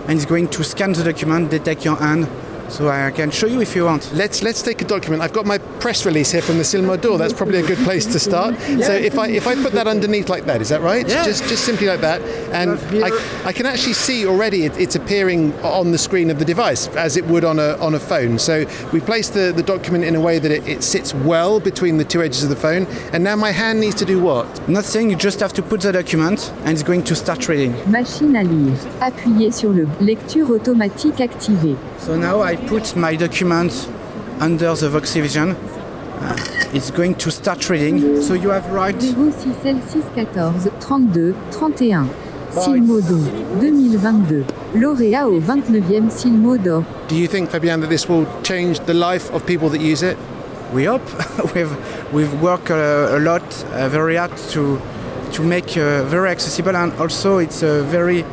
and 0.08 0.12
it's 0.12 0.25
going 0.25 0.48
to 0.50 0.63
scan 0.63 0.94
the 0.94 1.03
document, 1.03 1.51
detect 1.51 1.84
your 1.84 1.98
hand, 1.98 2.29
so 2.69 2.89
I 2.89 3.12
can 3.12 3.31
show 3.31 3.48
you 3.48 3.62
if 3.62 3.75
you 3.75 3.86
want. 3.86 4.12
Let's 4.13 4.43
let's 4.43 4.62
take 4.62 4.81
a 4.81 4.86
document. 4.86 5.22
I've 5.22 5.34
got 5.34 5.45
my 5.45 5.57
press 5.57 6.05
release 6.05 6.31
here 6.31 6.41
from 6.41 6.57
the 6.57 6.63
Silmo 6.63 7.00
d'Or. 7.00 7.17
That's 7.17 7.34
probably 7.34 7.60
a 7.60 7.67
good 7.67 7.77
place 7.79 8.05
to 8.05 8.19
start. 8.19 8.55
yeah. 8.69 8.88
So 8.88 8.93
if 8.93 9.17
I 9.17 9.27
if 9.27 9.48
I 9.48 9.55
put 9.55 9.74
that 9.74 9.88
underneath 9.88 10.29
like 10.29 10.45
that, 10.45 10.62
is 10.62 10.69
that 10.69 10.81
right? 10.81 11.07
Yeah. 11.07 11.24
Just 11.24 11.48
just 11.48 11.65
simply 11.65 11.88
like 11.88 12.01
that, 12.01 12.22
and 12.51 12.72
I, 13.03 13.12
I 13.45 13.53
can 13.53 13.65
actually 13.65 13.93
see 13.93 14.25
already 14.25 14.65
it, 14.65 14.77
it's 14.77 14.95
appearing 14.95 15.53
on 15.63 15.91
the 15.91 15.98
screen 15.98 16.29
of 16.29 16.39
the 16.39 16.45
device 16.45 16.88
as 16.95 17.17
it 17.17 17.25
would 17.25 17.43
on 17.43 17.60
a 17.60 17.77
on 17.77 17.93
a 17.93 18.00
phone. 18.00 18.39
So 18.39 18.65
we 18.91 19.00
place 19.00 19.29
the, 19.29 19.51
the 19.55 19.63
document 19.63 20.03
in 20.03 20.15
a 20.15 20.22
way 20.22 20.39
that 20.39 20.51
it, 20.51 20.67
it 20.67 20.84
sits 20.84 21.13
well 21.13 21.60
between 21.60 21.98
the 21.98 22.05
two 22.05 22.22
edges 22.22 22.43
of 22.43 22.50
the 22.50 22.55
phone. 22.55 22.86
And 23.13 23.24
now 23.24 23.36
my 23.36 23.51
hand 23.51 23.79
needs 23.79 23.95
to 23.95 24.05
do 24.05 24.19
what? 24.19 24.45
Nothing. 24.67 25.10
You 25.10 25.15
just 25.15 25.39
have 25.39 25.53
to 25.53 25.62
put 25.62 25.81
the 25.81 25.91
document, 25.91 26.51
and 26.63 26.69
it's 26.69 26.84
going 26.84 27.03
to 27.03 27.15
start 27.15 27.48
reading. 27.48 27.74
Machine 27.89 28.36
à 28.36 28.43
lire. 28.43 28.77
Appuyez 29.01 29.51
sur 29.51 29.72
le 29.72 29.88
lecture 30.01 30.50
automatique 30.50 31.22
activée. 31.22 31.75
So 32.00 32.15
now 32.15 32.41
I 32.41 32.54
put 32.57 32.95
my 32.95 33.15
document 33.15 33.89
under 34.39 34.74
the 34.75 34.89
Voxivision. 34.89 35.55
Uh, 36.21 36.35
it's 36.74 36.91
going 36.91 37.15
to 37.15 37.31
start 37.31 37.69
reading. 37.69 38.21
So 38.21 38.33
you 38.33 38.50
have 38.50 38.69
right. 38.71 38.95
06L614 38.95 40.71
32 40.81 41.35
31. 41.51 42.09
Silmo 42.51 43.01
d'Or 43.01 43.19
2022. 43.59 44.45
Lauréat 44.75 45.27
au 45.27 45.39
29e 45.39 46.09
Silmo 46.09 46.57
d'Or. 46.57 46.83
Do 47.09 47.15
you 47.15 47.27
think, 47.27 47.50
Fabien, 47.50 47.79
that 47.79 47.89
this 47.89 48.07
will 48.07 48.25
change 48.43 48.79
the 48.85 48.93
life 48.93 49.29
of 49.33 49.45
people 49.45 49.69
that 49.69 49.81
use 49.81 50.03
it? 50.03 50.17
We 50.74 50.85
hope. 50.85 51.03
we've 51.55 51.75
we've 52.13 52.41
worked 52.41 52.71
uh, 52.71 53.17
a 53.17 53.19
lot, 53.19 53.43
uh, 53.74 53.89
very 53.89 54.15
hard 54.15 54.35
to 54.51 54.79
to 55.33 55.43
make 55.43 55.77
uh, 55.77 56.03
very 56.05 56.29
accessible, 56.29 56.75
and 56.75 56.93
also 56.93 57.39
it's 57.39 57.62
a 57.62 57.83
very 57.83 58.24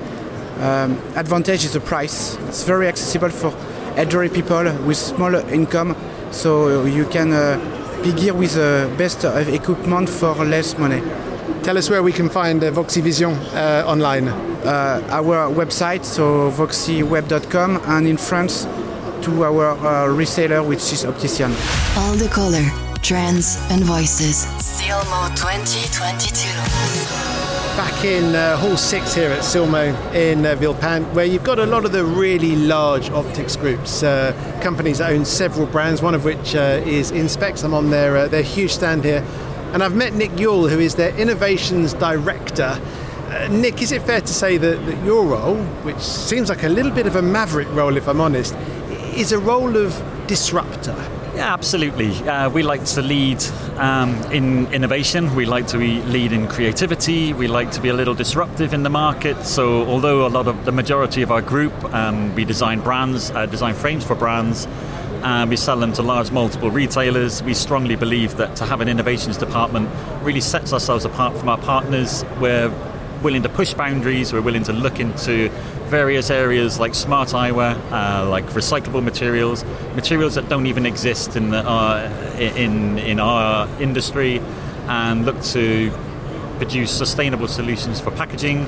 um, 0.60 0.98
advantage 1.16 1.64
is 1.64 1.72
the 1.72 1.80
price. 1.80 2.36
It's 2.48 2.64
very 2.64 2.86
accessible 2.86 3.30
for 3.30 3.52
elderly 3.96 4.28
people 4.28 4.64
with 4.86 4.96
small 4.96 5.34
income, 5.34 5.96
so 6.30 6.84
you 6.84 7.04
can 7.06 7.32
uh, 7.32 7.58
be 8.02 8.12
geared 8.12 8.36
with 8.36 8.54
the 8.54 8.92
best 8.96 9.24
equipment 9.24 10.08
for 10.08 10.34
less 10.44 10.78
money. 10.78 11.00
Tell 11.62 11.78
us 11.78 11.88
where 11.88 12.02
we 12.02 12.12
can 12.12 12.28
find 12.28 12.62
uh, 12.64 12.72
Voxivision 12.72 13.36
uh, 13.54 13.84
online. 13.86 14.28
Uh, 14.28 15.00
our 15.10 15.48
website, 15.48 16.04
so 16.04 16.50
voxiweb.com, 16.50 17.80
and 17.86 18.06
in 18.08 18.16
France, 18.16 18.64
to 19.22 19.44
our 19.44 19.70
uh, 19.70 20.08
reseller, 20.08 20.66
which 20.66 20.92
is 20.92 21.04
Optician. 21.04 21.52
All 21.96 22.14
the 22.14 22.28
color, 22.28 22.64
trends, 23.02 23.58
and 23.70 23.84
voices. 23.84 24.44
Silmo 24.58 25.28
2022 25.36 27.31
back 27.76 28.04
in 28.04 28.34
uh, 28.34 28.56
Hall 28.58 28.76
6 28.76 29.14
here 29.14 29.30
at 29.30 29.40
Silmo 29.40 29.94
in 30.14 30.44
uh, 30.44 30.54
Villepinte, 30.56 31.10
where 31.14 31.24
you've 31.24 31.44
got 31.44 31.58
a 31.58 31.64
lot 31.64 31.86
of 31.86 31.92
the 31.92 32.04
really 32.04 32.54
large 32.54 33.08
optics 33.10 33.56
groups, 33.56 34.02
uh, 34.02 34.32
companies 34.62 34.98
that 34.98 35.10
own 35.10 35.24
several 35.24 35.66
brands, 35.66 36.02
one 36.02 36.14
of 36.14 36.24
which 36.24 36.54
uh, 36.54 36.82
is 36.84 37.10
Inspecs. 37.12 37.64
I'm 37.64 37.72
on 37.72 37.88
their, 37.88 38.16
uh, 38.16 38.28
their 38.28 38.42
huge 38.42 38.72
stand 38.72 39.04
here. 39.04 39.24
And 39.72 39.82
I've 39.82 39.94
met 39.94 40.12
Nick 40.12 40.38
Youle, 40.38 40.68
who 40.68 40.80
is 40.80 40.96
their 40.96 41.16
innovations 41.16 41.94
director. 41.94 42.78
Uh, 43.28 43.48
Nick, 43.50 43.80
is 43.80 43.90
it 43.90 44.02
fair 44.02 44.20
to 44.20 44.34
say 44.34 44.58
that, 44.58 44.84
that 44.84 45.04
your 45.04 45.24
role, 45.24 45.56
which 45.82 46.00
seems 46.00 46.50
like 46.50 46.64
a 46.64 46.68
little 46.68 46.92
bit 46.92 47.06
of 47.06 47.16
a 47.16 47.22
maverick 47.22 47.68
role 47.70 47.96
if 47.96 48.06
I'm 48.06 48.20
honest, 48.20 48.54
is 49.16 49.32
a 49.32 49.38
role 49.38 49.78
of 49.78 50.02
disruptor? 50.26 50.96
Yeah, 51.34 51.54
absolutely. 51.54 52.12
Uh, 52.28 52.50
we 52.50 52.62
like 52.62 52.84
to 52.84 53.00
lead 53.00 53.42
um, 53.78 54.10
in 54.30 54.70
innovation. 54.70 55.34
We 55.34 55.46
like 55.46 55.66
to 55.68 55.78
lead 55.78 56.30
in 56.30 56.46
creativity. 56.46 57.32
We 57.32 57.48
like 57.48 57.70
to 57.72 57.80
be 57.80 57.88
a 57.88 57.94
little 57.94 58.14
disruptive 58.14 58.74
in 58.74 58.82
the 58.82 58.90
market. 58.90 59.42
So, 59.44 59.86
although 59.86 60.26
a 60.26 60.28
lot 60.28 60.46
of 60.46 60.66
the 60.66 60.72
majority 60.72 61.22
of 61.22 61.30
our 61.30 61.40
group, 61.40 61.72
um, 61.94 62.34
we 62.34 62.44
design 62.44 62.80
brands, 62.80 63.30
uh, 63.30 63.46
design 63.46 63.74
frames 63.74 64.04
for 64.04 64.14
brands, 64.14 64.66
and 65.22 65.48
we 65.48 65.56
sell 65.56 65.78
them 65.78 65.94
to 65.94 66.02
large 66.02 66.30
multiple 66.30 66.70
retailers. 66.70 67.42
We 67.42 67.54
strongly 67.54 67.96
believe 67.96 68.36
that 68.36 68.54
to 68.56 68.66
have 68.66 68.82
an 68.82 68.88
innovations 68.88 69.38
department 69.38 69.88
really 70.22 70.42
sets 70.42 70.74
ourselves 70.74 71.06
apart 71.06 71.34
from 71.38 71.48
our 71.48 71.58
partners. 71.58 72.26
We're 72.40 72.70
willing 73.22 73.42
to 73.44 73.48
push 73.48 73.72
boundaries. 73.72 74.34
We're 74.34 74.42
willing 74.42 74.64
to 74.64 74.74
look 74.74 75.00
into 75.00 75.50
various 75.92 76.30
areas 76.30 76.80
like 76.80 76.94
smart 76.94 77.28
eyewear, 77.34 77.76
uh, 77.92 78.26
like 78.30 78.46
recyclable 78.60 79.04
materials, 79.04 79.62
materials 79.94 80.34
that 80.36 80.48
don't 80.48 80.66
even 80.66 80.86
exist 80.86 81.36
in 81.36 81.50
the, 81.50 81.58
uh, 81.58 82.08
in 82.38 82.98
in 82.98 83.20
our 83.20 83.68
industry, 83.78 84.40
and 84.88 85.26
look 85.26 85.38
to 85.42 85.92
produce 86.56 86.90
sustainable 86.90 87.46
solutions 87.46 88.00
for 88.00 88.10
packaging. 88.10 88.66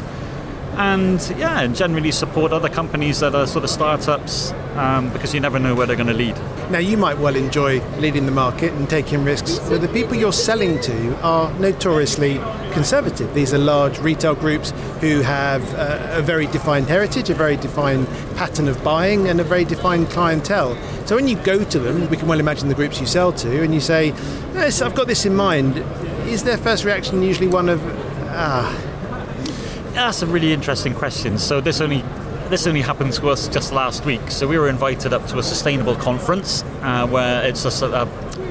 And 0.77 1.21
yeah, 1.39 1.67
generally 1.69 2.11
support 2.11 2.53
other 2.53 2.69
companies 2.69 3.21
that 3.21 3.35
are 3.35 3.47
sort 3.47 3.65
of 3.65 3.71
startups 3.71 4.53
um, 4.75 5.13
because 5.13 5.33
you 5.33 5.41
never 5.41 5.59
know 5.59 5.75
where 5.75 5.87
they're 5.87 5.97
going 5.97 6.09
to 6.09 6.15
lead. 6.15 6.37
Now, 6.71 6.79
you 6.79 6.97
might 6.97 7.19
well 7.19 7.37
enjoy 7.37 7.81
leading 7.99 8.27
the 8.27 8.33
market 8.33 8.73
and 8.73 8.89
taking 8.89 9.23
risks, 9.23 9.59
but 9.69 9.81
the 9.81 9.89
people 9.89 10.17
you're 10.17 10.33
selling 10.33 10.81
to 10.81 11.17
are 11.23 11.53
notoriously 11.61 12.41
conservative. 12.73 13.33
These 13.35 13.55
are 13.55 13.59
large 13.59 13.99
retail 14.01 14.35
groups 14.35 14.73
who 15.01 15.21
have 15.21 15.63
a, 15.75 16.19
a 16.19 16.23
very 16.23 16.47
defined 16.47 16.87
heritage, 16.87 17.31
a 17.31 17.35
very 17.35 17.57
defined 17.57 18.09
pattern 18.37 18.67
of 18.67 18.83
buying, 18.83 19.29
and 19.29 19.41
a 19.41 19.45
very 19.45 19.65
defined 19.65 20.11
clientele. 20.11 20.75
So 21.07 21.15
when 21.15 21.29
you 21.29 21.37
go 21.37 21.63
to 21.63 21.79
them, 21.79 22.09
we 22.11 22.17
can 22.17 22.27
well 22.27 22.41
imagine 22.41 22.69
the 22.69 22.75
groups 22.75 22.99
you 22.99 23.07
sell 23.07 23.33
to, 23.33 23.63
and 23.63 23.73
you 23.75 23.81
say, 23.81 24.09
yes, 24.55 24.83
I've 24.83 24.95
got 24.95 25.07
this 25.07 25.25
in 25.25 25.37
mind, 25.37 25.77
is 26.27 26.43
their 26.43 26.59
first 26.59 26.85
reaction 26.85 27.23
usually 27.23 27.47
one 27.47 27.69
of, 27.69 27.81
ah, 28.31 28.94
that's 29.95 30.23
a 30.23 30.27
really 30.27 30.53
interesting 30.53 30.95
question. 30.95 31.39
So 31.39 31.61
this 31.61 31.81
only 31.81 32.03
this 32.51 32.67
only 32.67 32.83
happened 32.83 33.13
to 33.15 33.31
us 33.31 33.49
just 33.49 33.73
last 33.73 34.05
week. 34.05 34.31
So 34.31 34.47
we 34.47 34.59
were 34.59 34.69
invited 34.69 35.13
up 35.13 35.27
to 35.29 35.39
a 35.39 35.43
sustainable 35.43 35.97
conference 35.97 36.63
uh, 36.83 37.07
where 37.07 37.43
it's 37.43 37.65
a, 37.65 37.87
uh, 37.87 38.05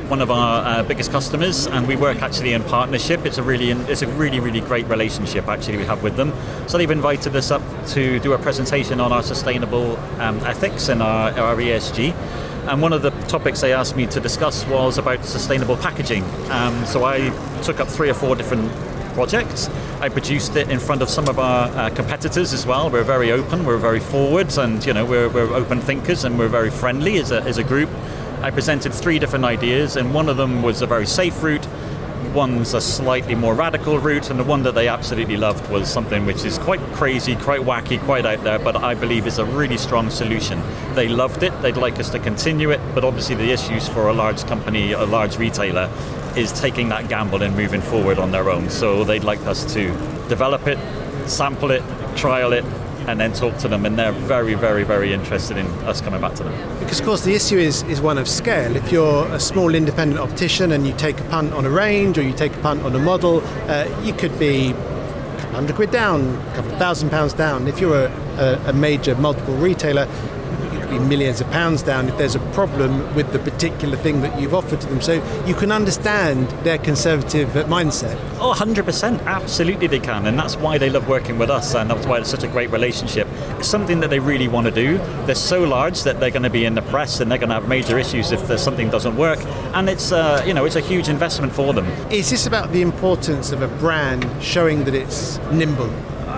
one 0.07 0.19
of 0.19 0.31
our 0.31 0.65
uh, 0.65 0.83
biggest 0.83 1.12
customers, 1.12 1.67
and 1.67 1.88
we 1.88 1.95
work 1.95 2.21
actually 2.21 2.53
in 2.53 2.63
partnership. 2.63 3.25
It's 3.25 3.38
a 3.38 3.43
really 3.43 3.71
it's 3.71 4.01
a 4.01 4.07
really 4.07 4.39
really 4.39 4.62
great 4.62 4.88
relationship 4.88 5.47
actually 5.47 5.77
we 5.77 5.85
have 5.85 6.01
with 6.01 6.15
them. 6.15 6.33
So 6.67 6.77
they've 6.77 6.89
invited 6.89 7.35
us 7.35 7.51
up 7.51 7.62
to 7.89 8.19
do 8.19 8.33
a 8.33 8.38
presentation 8.38 9.00
on 9.00 9.12
our 9.12 9.23
sustainable 9.23 9.97
um, 10.19 10.39
ethics 10.39 10.89
and 10.89 11.03
our, 11.03 11.31
our 11.31 11.55
ESG. 11.55 12.13
And 12.67 12.81
one 12.81 12.93
of 12.93 13.01
the 13.01 13.09
topics 13.27 13.59
they 13.59 13.73
asked 13.73 13.97
me 13.97 14.07
to 14.07 14.21
discuss 14.21 14.65
was 14.67 14.97
about 14.97 15.25
sustainable 15.25 15.75
packaging. 15.75 16.23
Um, 16.50 16.85
so 16.85 17.03
I 17.03 17.29
took 17.62 17.81
up 17.81 17.89
three 17.89 18.09
or 18.09 18.13
four 18.13 18.38
different 18.38 18.71
projects. 19.13 19.70
I 20.01 20.10
produced 20.10 20.55
it 20.55 20.70
in 20.70 20.79
front 20.79 21.01
of 21.01 21.10
some 21.10 21.27
of 21.27 21.39
our 21.39 21.67
uh, 21.70 21.89
competitors 21.91 22.53
as 22.53 22.65
well. 22.65 22.89
We're 22.89 23.03
very 23.03 23.32
open, 23.32 23.65
we're 23.65 23.77
very 23.77 24.00
forward, 24.00 24.58
and 24.58 24.86
you 24.86 24.93
know 24.93 25.05
we're, 25.05 25.29
we're 25.29 25.53
open 25.53 25.82
thinkers 25.82 26.24
and 26.24 26.38
we're 26.38 26.48
very 26.48 26.70
friendly 26.70 27.17
as 27.17 27.32
a, 27.32 27.41
as 27.43 27.58
a 27.58 27.63
group. 27.63 27.89
I 28.41 28.51
presented 28.51 28.93
three 28.93 29.20
different 29.20 29.46
ideas, 29.46 29.96
and 29.96 30.13
one 30.13 30.27
of 30.27 30.36
them 30.36 30.62
was 30.62 30.82
a 30.82 30.86
very 30.86 31.05
safe 31.05 31.41
route. 31.41 31.65
One's 32.34 32.74
a 32.74 32.82
slightly 32.82 33.36
more 33.36 33.53
radical 33.53 34.00
route, 34.00 34.29
and 34.29 34.39
the 34.39 34.43
one 34.43 34.63
that 34.63 34.74
they 34.74 34.88
absolutely 34.88 35.38
loved 35.38 35.70
was 35.72 35.88
something 35.88 36.25
which 36.25 36.43
is 36.43 36.58
quite 36.58 36.82
crazy, 36.93 37.36
quite 37.36 37.62
wacky, 37.62 38.00
quite 38.01 38.25
out 38.25 38.43
there, 38.43 38.60
but 38.60 38.75
I 38.75 38.96
believe 38.96 39.27
is 39.27 39.38
a 39.38 39.46
really 39.46 39.77
strong 39.77 40.10
solution. 40.10 40.62
They 40.96 41.08
loved 41.08 41.43
it, 41.43 41.53
they'd 41.62 41.77
like 41.77 42.00
us 42.00 42.10
to 42.10 42.20
continue 42.20 42.72
it, 42.72 42.82
but 42.96 43.03
obviously 43.03 43.36
the 43.36 43.51
issues 43.51 43.88
for 43.88 44.10
a 44.10 44.13
large 44.13 44.43
company, 44.46 44.93
a 44.93 45.05
large 45.05 45.38
retailer, 45.38 45.89
is 46.35 46.51
taking 46.51 46.89
that 46.89 47.07
gamble 47.09 47.43
and 47.43 47.55
moving 47.55 47.81
forward 47.81 48.17
on 48.19 48.31
their 48.31 48.49
own. 48.49 48.69
So 48.69 49.03
they'd 49.03 49.23
like 49.23 49.39
us 49.41 49.71
to 49.73 49.87
develop 50.29 50.67
it, 50.67 50.77
sample 51.27 51.71
it, 51.71 51.83
trial 52.15 52.53
it, 52.53 52.65
and 53.07 53.19
then 53.19 53.33
talk 53.33 53.57
to 53.57 53.67
them, 53.67 53.85
and 53.85 53.97
they're 53.99 54.13
very, 54.13 54.53
very, 54.53 54.83
very 54.83 55.11
interested 55.13 55.57
in 55.57 55.67
us 55.83 55.99
coming 55.99 56.21
back 56.21 56.35
to 56.35 56.43
them. 56.43 56.79
Because, 56.79 56.99
of 56.99 57.05
course, 57.05 57.23
the 57.23 57.35
issue 57.35 57.57
is, 57.57 57.83
is 57.83 57.99
one 57.99 58.17
of 58.17 58.27
scale. 58.29 58.75
If 58.75 58.91
you're 58.91 59.27
a 59.27 59.39
small 59.39 59.75
independent 59.75 60.21
optician 60.21 60.71
and 60.71 60.87
you 60.87 60.93
take 60.93 61.19
a 61.19 61.23
punt 61.25 61.53
on 61.53 61.65
a 61.65 61.69
range 61.69 62.17
or 62.17 62.23
you 62.23 62.33
take 62.33 62.55
a 62.55 62.59
punt 62.59 62.83
on 62.83 62.95
a 62.95 62.99
model, 62.99 63.41
uh, 63.67 63.85
you 64.03 64.13
could 64.13 64.39
be 64.39 64.69
a 64.69 65.37
couple 65.37 65.55
hundred 65.55 65.75
quid 65.75 65.91
down, 65.91 66.21
a 66.21 66.55
couple 66.55 66.71
of 66.71 66.77
thousand 66.77 67.09
pounds 67.09 67.33
down. 67.33 67.67
If 67.67 67.81
you're 67.81 68.05
a, 68.05 68.11
a, 68.37 68.69
a 68.69 68.73
major 68.73 69.15
multiple 69.15 69.55
retailer, 69.55 70.07
be 70.93 71.00
millions 71.00 71.41
of 71.41 71.50
pounds 71.51 71.81
down 71.81 72.07
if 72.07 72.17
there's 72.17 72.35
a 72.35 72.39
problem 72.51 73.13
with 73.15 73.31
the 73.33 73.39
particular 73.39 73.97
thing 73.97 74.21
that 74.21 74.39
you've 74.39 74.53
offered 74.53 74.79
to 74.81 74.88
them. 74.88 75.01
So 75.01 75.13
you 75.45 75.55
can 75.55 75.71
understand 75.71 76.50
their 76.63 76.77
conservative 76.77 77.50
mindset. 77.67 78.17
Oh, 78.39 78.53
100%. 78.55 79.25
Absolutely, 79.25 79.88
they 79.88 80.00
can. 80.00 80.25
And 80.27 80.38
that's 80.38 80.55
why 80.55 80.77
they 80.77 80.89
love 80.89 81.07
working 81.07 81.38
with 81.38 81.50
us, 81.50 81.75
and 81.75 81.89
that's 81.89 82.05
why 82.05 82.19
it's 82.19 82.29
such 82.29 82.43
a 82.43 82.47
great 82.47 82.69
relationship. 82.71 83.27
It's 83.57 83.67
something 83.67 84.00
that 84.01 84.09
they 84.09 84.19
really 84.19 84.47
want 84.47 84.67
to 84.67 84.71
do. 84.71 84.97
They're 85.25 85.35
so 85.35 85.63
large 85.63 86.03
that 86.03 86.19
they're 86.19 86.31
going 86.31 86.43
to 86.43 86.50
be 86.50 86.65
in 86.65 86.75
the 86.75 86.81
press 86.83 87.19
and 87.19 87.31
they're 87.31 87.38
going 87.38 87.50
to 87.50 87.55
have 87.55 87.67
major 87.67 87.97
issues 87.97 88.31
if 88.31 88.47
there's 88.47 88.63
something 88.63 88.89
doesn't 88.89 89.15
work. 89.15 89.39
And 89.73 89.89
it's, 89.89 90.12
uh, 90.12 90.43
you 90.45 90.53
know, 90.53 90.65
it's 90.65 90.75
a 90.75 90.81
huge 90.81 91.09
investment 91.09 91.53
for 91.53 91.73
them. 91.73 91.85
Is 92.12 92.29
this 92.29 92.45
about 92.45 92.71
the 92.71 92.81
importance 92.81 93.51
of 93.51 93.62
a 93.62 93.67
brand 93.67 94.29
showing 94.41 94.83
that 94.85 94.93
it's 94.93 95.38
nimble? 95.51 95.91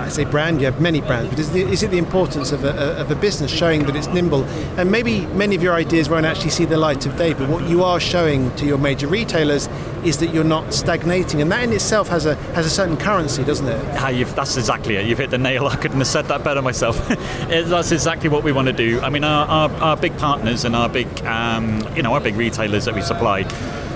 I 0.06 0.10
say 0.10 0.24
brand, 0.24 0.62
you 0.62 0.66
have 0.66 0.80
many 0.80 1.02
brands, 1.02 1.32
but 1.32 1.40
is, 1.40 1.52
the, 1.52 1.62
is 1.62 1.82
it 1.82 1.90
the 1.90 1.98
importance 1.98 2.52
of 2.52 2.64
a, 2.64 3.00
of 3.00 3.10
a, 3.10 3.16
business 3.16 3.50
showing 3.50 3.86
that 3.88 3.96
it's 3.96 4.06
nimble? 4.08 4.44
And 4.78 4.92
maybe 4.92 5.26
many 5.28 5.56
of 5.56 5.64
your 5.64 5.74
ideas 5.74 6.10
won't 6.10 6.28
actually 6.28 6.52
see 6.52 6.66
the 6.66 6.78
light 6.78 7.08
of 7.08 7.18
day, 7.18 7.34
but 7.34 7.50
what 7.50 7.68
you 7.68 7.84
are 7.84 8.00
showing 8.00 8.56
to 8.58 8.66
your 8.66 8.78
major 8.78 9.08
retailers 9.08 9.68
is 10.04 10.20
that 10.20 10.28
you're 10.28 10.44
not 10.44 10.76
stagnating, 10.76 11.42
and 11.42 11.52
that 11.52 11.64
in 11.64 11.74
itself 11.74 12.08
has 12.10 12.28
a 12.28 12.36
has 12.54 12.68
a 12.68 12.70
certain 12.70 12.98
currency, 12.98 13.44
doesn't 13.44 13.68
it? 13.68 13.84
Yeah, 13.84 14.24
that's 14.26 14.58
exactly 14.58 14.96
it. 14.96 15.08
You've 15.08 15.18
hit 15.18 15.32
the 15.32 15.40
nail. 15.40 15.66
I 15.76 15.76
couldn't 15.76 15.98
have 15.98 16.08
said 16.08 16.26
that 16.26 16.44
better 16.44 16.62
myself. 16.62 17.08
that's 17.08 17.92
exactly 17.92 18.30
what 18.30 18.44
we 18.44 18.52
want 18.52 18.68
to 18.68 18.74
do. 18.74 19.02
I 19.02 19.10
mean, 19.10 19.24
our, 19.24 19.48
our, 19.48 19.72
our 19.82 19.98
big 19.98 20.16
partners 20.20 20.66
and 20.66 20.76
our 20.76 20.88
big, 20.88 21.08
um, 21.26 21.82
you 21.96 22.04
know, 22.04 22.14
our 22.14 22.22
big 22.22 22.36
retailers 22.36 22.86
that 22.86 22.94
we 22.94 23.02
supply 23.02 23.42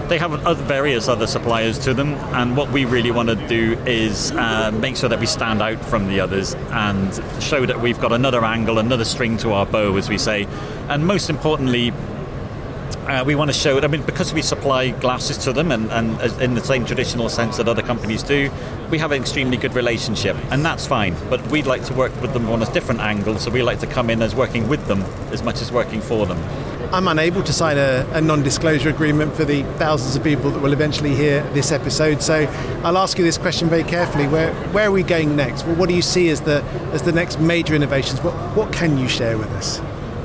they 0.10 0.18
have 0.18 0.34
other, 0.46 0.64
various 0.64 1.08
other 1.08 1.28
suppliers 1.28 1.78
to 1.80 1.94
them, 1.94 2.14
and 2.34 2.58
what 2.58 2.72
we 2.72 2.84
really 2.86 3.12
want 3.12 3.30
to 3.30 3.36
do 3.48 3.74
is 3.86 4.32
uh, 4.32 4.72
make 4.72 4.98
sure 4.98 5.08
that 5.08 5.20
we 5.20 5.28
stand 5.28 5.62
out 5.62 5.80
from 5.86 6.08
the 6.08 6.20
others 6.20 6.56
and 6.72 7.14
show 7.42 7.66
that 7.66 7.80
we've 7.80 8.00
got 8.00 8.12
another 8.12 8.44
angle, 8.44 8.80
another 8.80 9.06
string 9.06 9.38
to 9.38 9.54
our 9.54 9.66
bow, 9.66 9.96
as 9.98 10.10
we 10.10 10.18
say, 10.18 10.48
and 10.90 11.06
most 11.06 11.30
importantly. 11.30 11.94
Uh, 13.08 13.24
we 13.24 13.34
want 13.34 13.50
to 13.50 13.58
show, 13.58 13.76
it. 13.76 13.84
I 13.84 13.88
mean, 13.88 14.04
because 14.04 14.36
we 14.36 14.44
supply 14.44 14.92
glasses 14.92 15.36
to 15.40 15.52
them 15.52 15.72
and, 15.72 15.92
and 15.92 16.42
in 16.44 16.54
the 16.54 16.62
same 16.62 16.86
traditional 16.86 17.28
sense 17.28 17.58
that 17.58 17.68
other 17.68 17.82
companies 17.82 18.22
do, 18.22 18.52
we 18.92 19.00
have 19.00 19.12
an 19.12 19.20
extremely 19.20 19.58
good 19.58 19.74
relationship, 19.74 20.36
and 20.52 20.64
that's 20.64 20.86
fine. 20.86 21.16
But 21.28 21.42
we'd 21.48 21.66
like 21.66 21.84
to 21.86 21.94
work 21.96 22.12
with 22.22 22.34
them 22.34 22.48
on 22.50 22.62
a 22.62 22.72
different 22.72 23.02
angle, 23.02 23.40
so 23.40 23.50
we 23.50 23.64
like 23.64 23.80
to 23.80 23.88
come 23.88 24.12
in 24.12 24.22
as 24.22 24.36
working 24.36 24.68
with 24.68 24.86
them 24.86 25.02
as 25.32 25.42
much 25.42 25.60
as 25.60 25.72
working 25.72 26.02
for 26.02 26.28
them. 26.28 26.38
I'm 26.92 27.08
unable 27.08 27.44
to 27.44 27.54
sign 27.54 27.78
a, 27.78 28.08
a 28.14 28.22
non 28.22 28.42
disclosure 28.42 28.90
agreement 28.90 29.36
for 29.36 29.46
the 29.46 29.62
thousands 29.78 30.16
of 30.16 30.24
people 30.24 30.50
that 30.50 30.60
will 30.60 30.74
eventually 30.74 31.14
hear 31.14 31.44
this 31.54 31.72
episode. 31.72 32.24
So 32.24 32.48
I'll 32.84 32.98
ask 32.98 33.20
you 33.20 33.24
this 33.24 33.38
question 33.38 33.70
very 33.70 33.84
carefully. 33.84 34.28
Where, 34.28 34.52
where 34.72 34.88
are 34.88 34.92
we 34.92 35.04
going 35.04 35.36
next? 35.36 35.66
Well, 35.66 35.76
what 35.76 35.88
do 35.88 35.96
you 35.96 36.02
see 36.02 36.30
as 36.30 36.42
the, 36.42 36.64
as 36.92 37.04
the 37.04 37.12
next 37.12 37.40
major 37.40 37.76
innovations? 37.76 38.24
What, 38.24 38.34
what 38.56 38.74
can 38.74 38.98
you 38.98 39.08
share 39.08 39.38
with 39.38 39.50
us? 39.52 39.80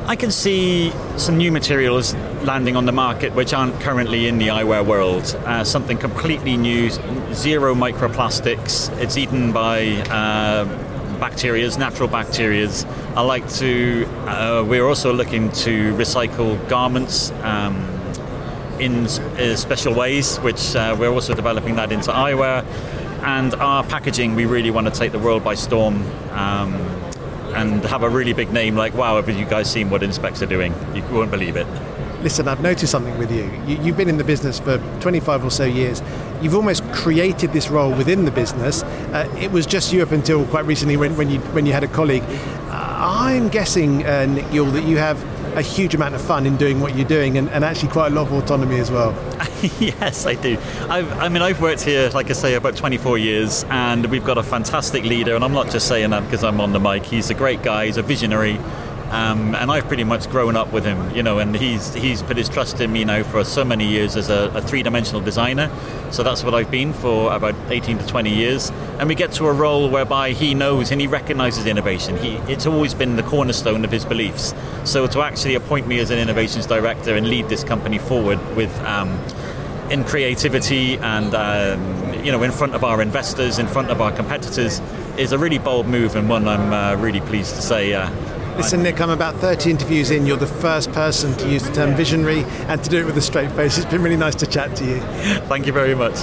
I 0.06 0.16
can 0.16 0.30
see 0.30 0.90
some 1.18 1.37
new 1.37 1.52
materials 1.52 2.14
landing 2.44 2.76
on 2.76 2.87
the 2.87 2.92
market 2.92 3.35
which 3.35 3.52
aren't 3.52 3.78
currently 3.80 4.26
in 4.26 4.38
the 4.38 4.49
eyewear 4.49 4.87
world. 4.87 5.25
Uh, 5.44 5.64
something 5.64 5.99
completely 5.99 6.56
new, 6.56 6.88
zero 7.35 7.75
microplastics. 7.75 8.90
It's 8.99 9.18
eaten 9.18 9.52
by 9.52 9.88
uh, 10.11 10.64
bacterias, 11.24 11.78
natural 11.78 12.08
bacterias. 12.08 12.84
I 13.16 13.22
like 13.22 13.48
to. 13.60 14.06
Uh, 14.26 14.64
we're 14.68 14.86
also 14.86 15.12
looking 15.12 15.50
to 15.64 15.94
recycle 15.94 16.56
garments. 16.68 17.30
Um, 17.42 17.90
in 18.80 19.04
uh, 19.04 19.54
special 19.54 19.94
ways, 19.94 20.38
which 20.38 20.74
uh, 20.74 20.96
we're 20.98 21.12
also 21.12 21.32
developing 21.32 21.76
that 21.76 21.92
into 21.92 22.10
eyewear. 22.10 22.64
And 23.22 23.54
our 23.54 23.84
packaging, 23.84 24.34
we 24.34 24.46
really 24.46 24.72
want 24.72 24.88
to 24.88 24.92
take 24.92 25.12
the 25.12 25.18
world 25.20 25.44
by 25.44 25.54
storm 25.54 26.02
um, 26.32 26.74
and 27.54 27.84
have 27.84 28.02
a 28.02 28.08
really 28.08 28.32
big 28.32 28.52
name 28.52 28.74
like, 28.74 28.92
wow, 28.94 29.14
have 29.14 29.28
you 29.28 29.44
guys 29.44 29.70
seen 29.70 29.90
what 29.90 30.02
Inspecs 30.02 30.42
are 30.42 30.46
doing? 30.46 30.74
You 30.92 31.04
won't 31.04 31.30
believe 31.30 31.54
it 31.54 31.68
listen, 32.24 32.48
I've 32.48 32.62
noticed 32.62 32.90
something 32.90 33.16
with 33.18 33.30
you. 33.30 33.44
you. 33.66 33.76
You've 33.82 33.98
been 33.98 34.08
in 34.08 34.16
the 34.16 34.24
business 34.24 34.58
for 34.58 34.78
25 35.00 35.44
or 35.44 35.50
so 35.50 35.64
years. 35.64 36.02
You've 36.40 36.54
almost 36.54 36.82
created 36.90 37.52
this 37.52 37.68
role 37.68 37.92
within 37.92 38.24
the 38.24 38.30
business. 38.30 38.82
Uh, 38.82 39.32
it 39.38 39.52
was 39.52 39.66
just 39.66 39.92
you 39.92 40.02
up 40.02 40.10
until 40.10 40.46
quite 40.46 40.64
recently 40.64 40.96
when, 40.96 41.16
when, 41.16 41.30
you, 41.30 41.38
when 41.52 41.66
you 41.66 41.74
had 41.74 41.84
a 41.84 41.88
colleague. 41.88 42.24
Uh, 42.24 42.96
I'm 42.98 43.48
guessing, 43.48 44.06
uh, 44.06 44.24
Nick 44.24 44.50
Youle, 44.52 44.70
that 44.70 44.84
you 44.84 44.96
have 44.96 45.22
a 45.54 45.62
huge 45.62 45.94
amount 45.94 46.14
of 46.14 46.20
fun 46.20 46.46
in 46.46 46.56
doing 46.56 46.80
what 46.80 46.96
you're 46.96 47.06
doing 47.06 47.38
and, 47.38 47.48
and 47.50 47.62
actually 47.62 47.90
quite 47.90 48.10
a 48.10 48.14
lot 48.14 48.26
of 48.26 48.32
autonomy 48.32 48.80
as 48.80 48.90
well. 48.90 49.12
yes, 49.78 50.26
I 50.26 50.34
do. 50.34 50.56
I've, 50.88 51.12
i 51.18 51.28
mean, 51.28 51.42
I've 51.42 51.60
worked 51.60 51.82
here, 51.82 52.08
like 52.10 52.30
I 52.30 52.32
say, 52.32 52.54
about 52.54 52.74
24 52.74 53.18
years, 53.18 53.64
and 53.68 54.06
we've 54.06 54.24
got 54.24 54.38
a 54.38 54.42
fantastic 54.42 55.04
leader. 55.04 55.34
And 55.34 55.44
I'm 55.44 55.52
not 55.52 55.70
just 55.70 55.87
saying 55.87 56.10
that 56.10 56.24
because 56.24 56.42
I'm 56.42 56.60
on 56.60 56.72
the 56.72 56.80
mic. 56.80 57.04
He's 57.04 57.28
a 57.28 57.34
great 57.34 57.62
guy. 57.62 57.87
He's 57.87 57.98
a 57.98 58.02
visionary. 58.02 58.58
Um, 59.14 59.55
and 59.55 59.70
I've 59.70 59.87
pretty 59.87 60.03
much 60.03 60.29
grown 60.29 60.57
up 60.57 60.72
with 60.72 60.85
him, 60.85 61.14
you 61.14 61.22
know, 61.22 61.38
and 61.38 61.55
he's 61.55 61.94
he's 61.94 62.20
put 62.20 62.37
his 62.37 62.48
trust 62.48 62.81
in 62.81 62.90
me 62.92 63.05
now 63.05 63.22
for 63.22 63.44
so 63.44 63.64
many 63.64 63.87
years 63.87 64.16
as 64.16 64.29
a, 64.29 64.50
a 64.57 64.61
three-dimensional 64.61 65.20
designer. 65.20 65.70
So 66.11 66.24
that's 66.24 66.42
what 66.42 66.53
I've 66.53 66.70
been 66.72 66.92
for 66.92 67.33
about 67.33 67.55
18 67.68 67.98
to 67.98 68.07
20 68.09 68.35
years. 68.35 68.70
And 68.98 69.09
we 69.09 69.14
get 69.14 69.31
to 69.35 69.46
a 69.46 69.53
role 69.53 69.88
whereby 69.88 70.33
he 70.33 70.53
knows 70.53 70.90
and 70.90 71.00
he 71.00 71.07
recognizes 71.07 71.64
innovation. 71.64 72.16
He, 72.16 72.35
it's 72.53 72.66
always 72.66 72.92
been 72.92 73.14
the 73.14 73.22
cornerstone 73.22 73.85
of 73.85 73.92
his 73.92 74.05
beliefs. 74.05 74.53
So 74.83 75.07
to 75.07 75.22
actually 75.22 75.55
appoint 75.55 75.87
me 75.87 76.00
as 76.00 76.11
an 76.11 76.18
innovations 76.18 76.66
director 76.66 77.14
and 77.14 77.29
lead 77.29 77.48
this 77.48 77.62
company 77.62 77.98
forward 77.98 78.40
with 78.57 78.77
um, 78.81 79.16
in 79.90 80.03
creativity 80.03 80.96
and 80.96 81.35
um, 81.37 82.24
you 82.24 82.33
know 82.33 82.42
in 82.42 82.50
front 82.50 82.74
of 82.74 82.83
our 82.83 83.00
investors, 83.00 83.61
in 83.61 83.68
front 83.68 83.92
of 83.92 84.00
our 84.00 84.11
competitors, 84.11 84.81
is 85.18 85.31
a 85.31 85.38
really 85.38 85.59
bold 85.59 85.87
move 85.87 86.16
and 86.16 86.29
one 86.29 86.48
I'm 86.48 86.72
uh, 86.72 87.00
really 87.00 87.20
pleased 87.20 87.55
to 87.55 87.62
say. 87.62 87.94
Uh, 87.94 88.11
Listen, 88.56 88.84
Nick, 88.84 89.00
I'm 89.00 89.10
about 89.10 89.34
30 89.36 89.68
interviews 89.68 90.12
in. 90.12 90.26
You're 90.26 90.36
the 90.36 90.46
first 90.46 90.92
person 90.92 91.34
to 91.38 91.50
use 91.50 91.64
the 91.64 91.72
term 91.74 91.94
visionary 91.96 92.44
and 92.68 92.82
to 92.84 92.88
do 92.88 92.98
it 92.98 93.04
with 93.04 93.16
a 93.18 93.20
straight 93.20 93.50
face. 93.52 93.76
It's 93.78 93.90
been 93.90 94.02
really 94.02 94.16
nice 94.16 94.36
to 94.36 94.46
chat 94.46 94.76
to 94.76 94.84
you. 94.84 95.00
Thank 95.48 95.66
you 95.66 95.72
very 95.72 95.94
much. 95.94 96.14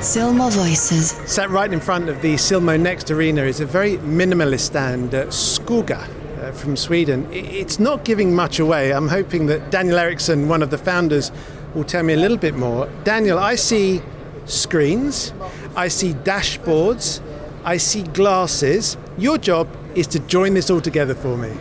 Silmo 0.00 0.52
Voices. 0.52 1.12
Sat 1.30 1.48
right 1.48 1.72
in 1.72 1.78
front 1.78 2.08
of 2.08 2.20
the 2.22 2.34
Silmo 2.34 2.78
Next 2.78 3.10
Arena 3.10 3.42
is 3.42 3.60
a 3.60 3.66
very 3.66 3.98
minimalist 3.98 4.60
stand, 4.60 5.14
uh, 5.14 5.26
Skugga. 5.26 6.08
Uh, 6.36 6.52
from 6.52 6.76
Sweden. 6.76 7.26
It's 7.32 7.78
not 7.78 8.04
giving 8.04 8.34
much 8.34 8.58
away. 8.58 8.92
I'm 8.92 9.08
hoping 9.08 9.46
that 9.46 9.70
Daniel 9.70 9.98
Ericsson, 9.98 10.48
one 10.48 10.62
of 10.62 10.68
the 10.68 10.76
founders, 10.76 11.32
will 11.74 11.82
tell 11.82 12.02
me 12.02 12.12
a 12.12 12.18
little 12.18 12.36
bit 12.36 12.54
more. 12.56 12.90
Daniel, 13.04 13.38
I 13.38 13.54
see 13.54 14.02
screens, 14.44 15.32
I 15.74 15.88
see 15.88 16.12
dashboards, 16.12 17.22
I 17.64 17.78
see 17.78 18.02
glasses. 18.02 18.98
Your 19.16 19.38
job 19.38 19.66
is 19.94 20.06
to 20.08 20.18
join 20.18 20.52
this 20.52 20.68
all 20.68 20.82
together 20.82 21.14
for 21.14 21.38
me. 21.38 21.56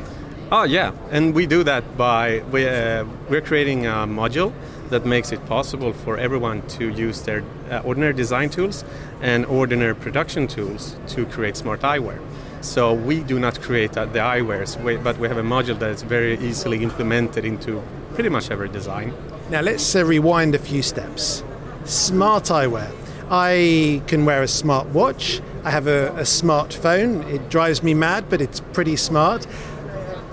Oh 0.51 0.61
yeah, 0.63 0.91
and 1.09 1.33
we 1.33 1.47
do 1.47 1.63
that 1.63 1.97
by 1.97 2.43
we, 2.51 2.67
uh, 2.67 3.03
we're 3.29 3.41
creating 3.41 3.87
a 3.87 4.05
module 4.05 4.53
that 4.89 5.03
makes 5.03 5.31
it 5.31 5.43
possible 5.47 5.91
for 5.91 6.17
everyone 6.19 6.61
to 6.67 6.89
use 6.89 7.23
their 7.23 7.43
uh, 7.71 7.79
ordinary 7.79 8.13
design 8.13 8.51
tools 8.51 8.85
and 9.21 9.43
ordinary 9.47 9.95
production 9.95 10.45
tools 10.45 10.97
to 11.07 11.25
create 11.25 11.57
smart 11.57 11.81
eyewear. 11.81 12.19
So 12.61 12.93
we 12.93 13.21
do 13.21 13.39
not 13.39 13.59
create 13.59 13.93
the 13.93 14.05
eyewears, 14.05 14.77
but 15.03 15.17
we 15.17 15.27
have 15.27 15.37
a 15.37 15.43
module 15.43 15.79
that 15.79 15.89
is 15.89 16.03
very 16.03 16.37
easily 16.37 16.83
implemented 16.83 17.43
into 17.43 17.81
pretty 18.13 18.29
much 18.29 18.51
every 18.51 18.69
design. 18.69 19.15
Now 19.49 19.61
let's 19.61 19.95
uh, 19.95 20.05
rewind 20.05 20.53
a 20.53 20.59
few 20.59 20.83
steps. 20.83 21.43
Smart 21.85 22.45
eyewear. 22.45 22.91
I 23.31 24.03
can 24.05 24.25
wear 24.25 24.43
a 24.43 24.47
smart 24.47 24.87
watch. 24.89 25.41
I 25.63 25.71
have 25.71 25.87
a, 25.87 26.09
a 26.09 26.21
smartphone. 26.21 27.27
It 27.33 27.49
drives 27.49 27.81
me 27.81 27.95
mad, 27.95 28.29
but 28.29 28.41
it's 28.41 28.59
pretty 28.59 28.95
smart. 28.95 29.47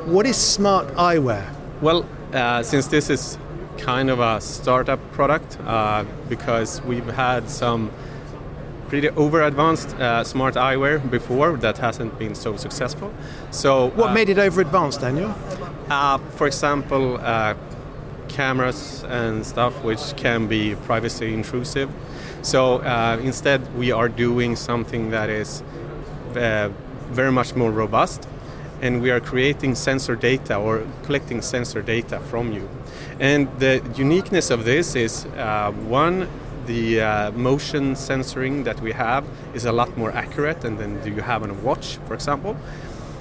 What 0.07 0.27
is 0.27 0.37
smart 0.37 0.88
eyewear? 0.97 1.49
Well, 1.81 2.05
uh, 2.33 2.65
since 2.65 2.88
this 2.88 3.09
is 3.09 3.38
kind 3.79 4.11
of 4.11 4.19
a 4.19 4.41
startup 4.41 4.99
product, 5.12 5.59
uh, 5.65 6.05
because 6.29 6.83
we've 6.83 7.07
had 7.07 7.49
some 7.49 7.93
pretty 8.88 9.11
over 9.11 9.43
advanced 9.43 9.95
uh, 9.95 10.25
smart 10.25 10.55
eyewear 10.55 11.09
before 11.09 11.57
that 11.59 11.79
hasn't 11.79 12.19
been 12.19 12.35
so 12.35 12.57
successful. 12.57 13.15
So, 13.53 13.91
what 13.91 14.11
uh, 14.11 14.15
made 14.15 14.29
it 14.29 14.38
over 14.38 14.61
advanced, 14.61 15.03
Daniel? 15.03 15.33
Uh, 15.88 16.19
for 16.19 16.49
example, 16.49 17.19
uh, 17.19 17.55
cameras 18.29 19.05
and 19.05 19.47
stuff 19.47 19.85
which 19.85 20.17
can 20.17 20.49
be 20.49 20.75
privacy 20.85 21.33
intrusive. 21.33 21.88
So 22.43 22.81
instead, 23.21 23.61
we 23.79 23.93
are 23.93 24.09
doing 24.09 24.57
something 24.57 25.11
that 25.11 25.31
is 25.31 25.62
very 26.33 27.31
much 27.31 27.55
more 27.55 27.71
robust 27.71 28.27
and 28.83 29.01
we 29.01 29.11
are 29.11 29.21
creating 29.21 29.77
sensor 29.77 30.16
data 30.16 30.57
or 30.57 30.85
collecting 31.05 31.40
sensor 31.40 31.81
data 31.81 32.18
from 32.21 32.53
you. 32.53 32.68
And 33.21 33.49
the 33.61 33.81
uniqueness 33.97 34.51
of 34.51 34.64
this 34.64 34.97
is 34.97 35.25
uh, 35.37 35.71
one, 35.87 36.29
the 36.66 37.01
uh, 37.01 37.31
motion 37.33 37.95
sensoring 37.95 38.64
that 38.64 38.81
we 38.81 38.92
have 38.92 39.25
is 39.55 39.64
a 39.64 39.73
lot 39.73 39.97
more 39.97 40.11
accurate 40.12 40.61
than, 40.61 40.77
than 40.77 41.01
you 41.07 41.23
have 41.23 41.45
on 41.45 41.51
a 41.51 41.55
watch, 41.55 41.99
for 42.09 42.14
example. 42.14 42.57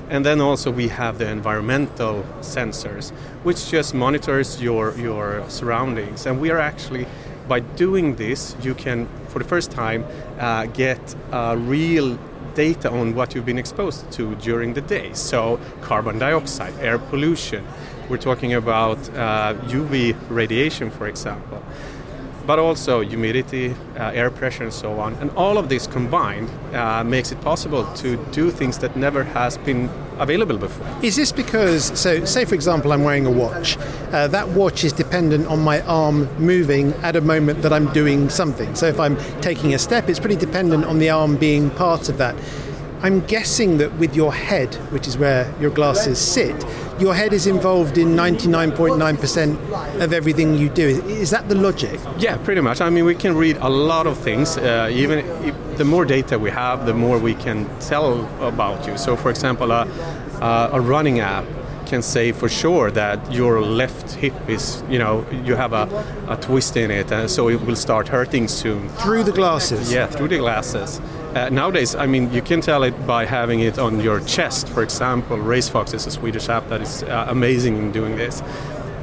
And 0.10 0.26
then 0.26 0.42
also 0.42 0.72
we 0.72 0.90
have 0.90 1.20
the 1.20 1.30
environmental 1.30 2.26
sensors, 2.42 3.12
which 3.44 3.70
just 3.70 3.94
monitors 3.94 4.62
your, 4.62 4.98
your 4.98 5.48
surroundings. 5.48 6.26
And 6.26 6.42
we 6.42 6.50
are 6.50 6.60
actually, 6.60 7.06
by 7.48 7.62
doing 7.62 8.16
this, 8.16 8.56
you 8.62 8.74
can, 8.74 9.08
for 9.28 9.40
the 9.40 9.46
first 9.46 9.72
time, 9.72 10.06
uh, 10.40 10.66
get 10.66 11.16
a 11.32 11.56
real 11.56 12.18
data 12.56 12.92
on 12.92 13.16
what 13.16 13.36
you've 13.36 13.46
been 13.46 13.58
exposed 13.58 14.12
to 14.14 14.36
during 14.36 14.74
the 14.74 14.82
day. 14.82 15.14
So, 15.14 15.60
carbon 15.82 16.20
dioxide, 16.20 16.74
air 16.80 17.00
pollution. 17.00 17.66
We're 18.10 18.18
talking 18.18 18.54
about 18.54 18.98
uh, 19.10 19.54
UV 19.68 20.16
radiation, 20.30 20.92
for 20.92 21.08
example 21.08 21.64
but 22.46 22.60
also 22.60 23.02
humidity, 23.02 23.76
uh, 23.98 24.12
air 24.14 24.30
pressure, 24.30 24.64
and 24.64 24.74
so 24.74 25.00
on. 25.00 25.14
And 25.16 25.32
all 25.32 25.58
of 25.58 25.70
this 25.70 25.88
combined 25.88 26.50
uh, 26.74 27.04
makes 27.04 27.32
it 27.32 27.42
possible 27.42 27.86
to 27.96 28.18
do 28.32 28.52
things 28.52 28.80
that 28.80 28.96
never 28.96 29.24
has 29.24 29.58
been 29.58 29.90
available 30.20 30.58
before. 30.58 30.88
Is 31.02 31.16
this 31.16 31.32
because, 31.32 32.00
so 32.00 32.24
say 32.26 32.46
for 32.46 32.56
example, 32.56 32.94
I'm 32.94 33.04
wearing 33.04 33.26
a 33.26 33.32
watch. 33.32 33.78
Uh, 34.12 34.28
that 34.28 34.48
watch 34.50 34.84
is 34.84 34.94
dependent 34.94 35.48
on 35.48 35.60
my 35.60 35.82
arm 35.82 36.28
moving 36.38 36.94
at 37.04 37.16
a 37.16 37.22
moment 37.22 37.62
that 37.64 37.74
I'm 37.74 37.92
doing 37.94 38.30
something. 38.30 38.76
So 38.76 38.86
if 38.88 39.00
I'm 39.00 39.18
taking 39.42 39.74
a 39.74 39.80
step, 39.80 40.10
it's 40.10 40.20
pretty 40.20 40.36
dependent 40.36 40.86
on 40.86 41.00
the 41.00 41.10
arm 41.10 41.38
being 41.38 41.70
part 41.72 42.10
of 42.10 42.18
that. 42.18 42.36
I'm 43.04 43.22
guessing 43.22 43.78
that 43.78 43.94
with 43.94 44.16
your 44.16 44.32
head, 44.32 44.76
which 44.92 45.08
is 45.08 45.18
where 45.18 45.52
your 45.60 45.72
glasses 45.72 46.20
sit, 46.20 46.56
your 47.00 47.16
head 47.16 47.34
is 47.34 47.48
involved 47.48 47.98
in 47.98 48.10
99.9% 48.10 50.02
of 50.02 50.14
everything 50.14 50.54
you 50.54 50.70
do. 50.70 50.88
Is 51.08 51.32
that 51.32 51.50
the 51.50 51.56
logic? 51.56 52.00
Yeah, 52.20 52.38
pretty 52.38 52.62
much. 52.62 52.80
I 52.80 52.92
mean, 52.92 53.06
we 53.06 53.16
can 53.16 53.36
read 53.36 53.58
a 53.58 53.70
lot 53.70 54.06
of 54.06 54.20
things. 54.20 54.56
Uh, 54.56 54.88
even 54.92 55.20
if, 55.20 55.78
the 55.78 55.86
more 55.86 56.06
data 56.06 56.38
we 56.38 56.52
have, 56.52 56.86
the 56.86 56.94
more 56.94 57.18
we 57.18 57.34
can 57.34 57.68
tell 57.80 58.26
about 58.46 58.86
you. 58.86 58.98
So, 59.00 59.16
for 59.16 59.32
example, 59.32 59.72
uh, 59.72 59.86
uh, 60.40 60.70
a 60.74 60.80
running 60.80 61.22
app 61.22 61.46
can 61.88 62.04
say 62.04 62.32
for 62.32 62.48
sure 62.48 62.92
that 62.92 63.34
your 63.34 63.62
left 63.62 64.12
hip 64.12 64.34
is, 64.48 64.84
you 64.90 65.00
know, 65.00 65.26
you 65.44 65.56
have 65.56 65.74
a, 65.74 65.86
a 66.30 66.38
twist 66.38 66.78
in 66.78 66.92
it, 66.92 67.12
and 67.12 67.30
so 67.30 67.50
it 67.50 67.60
will 67.66 67.76
start 67.76 68.08
hurting 68.10 68.48
soon. 68.48 68.90
Through 68.90 69.24
the 69.24 69.32
glasses? 69.32 69.92
Yeah, 69.92 70.06
through 70.06 70.28
the 70.28 70.38
glasses. 70.38 71.02
Uh, 71.34 71.48
nowadays, 71.50 71.96
I 71.96 72.08
mean, 72.08 72.34
you 72.34 72.42
can 72.42 72.60
tell 72.60 72.84
it 72.84 73.08
by 73.08 73.26
having 73.26 73.62
it 73.62 73.80
on 73.80 74.02
your 74.02 74.20
chest. 74.20 74.68
For 74.68 74.84
example, 74.84 75.38
RaceFox 75.38 75.94
is 75.94 76.06
a 76.06 76.12
Swedish 76.12 76.50
app 76.50 76.68
that 76.68 76.82
is 76.82 77.04
uh, 77.04 77.28
amazing 77.30 77.78
in 77.78 77.94
doing 77.94 78.18
this. 78.18 78.42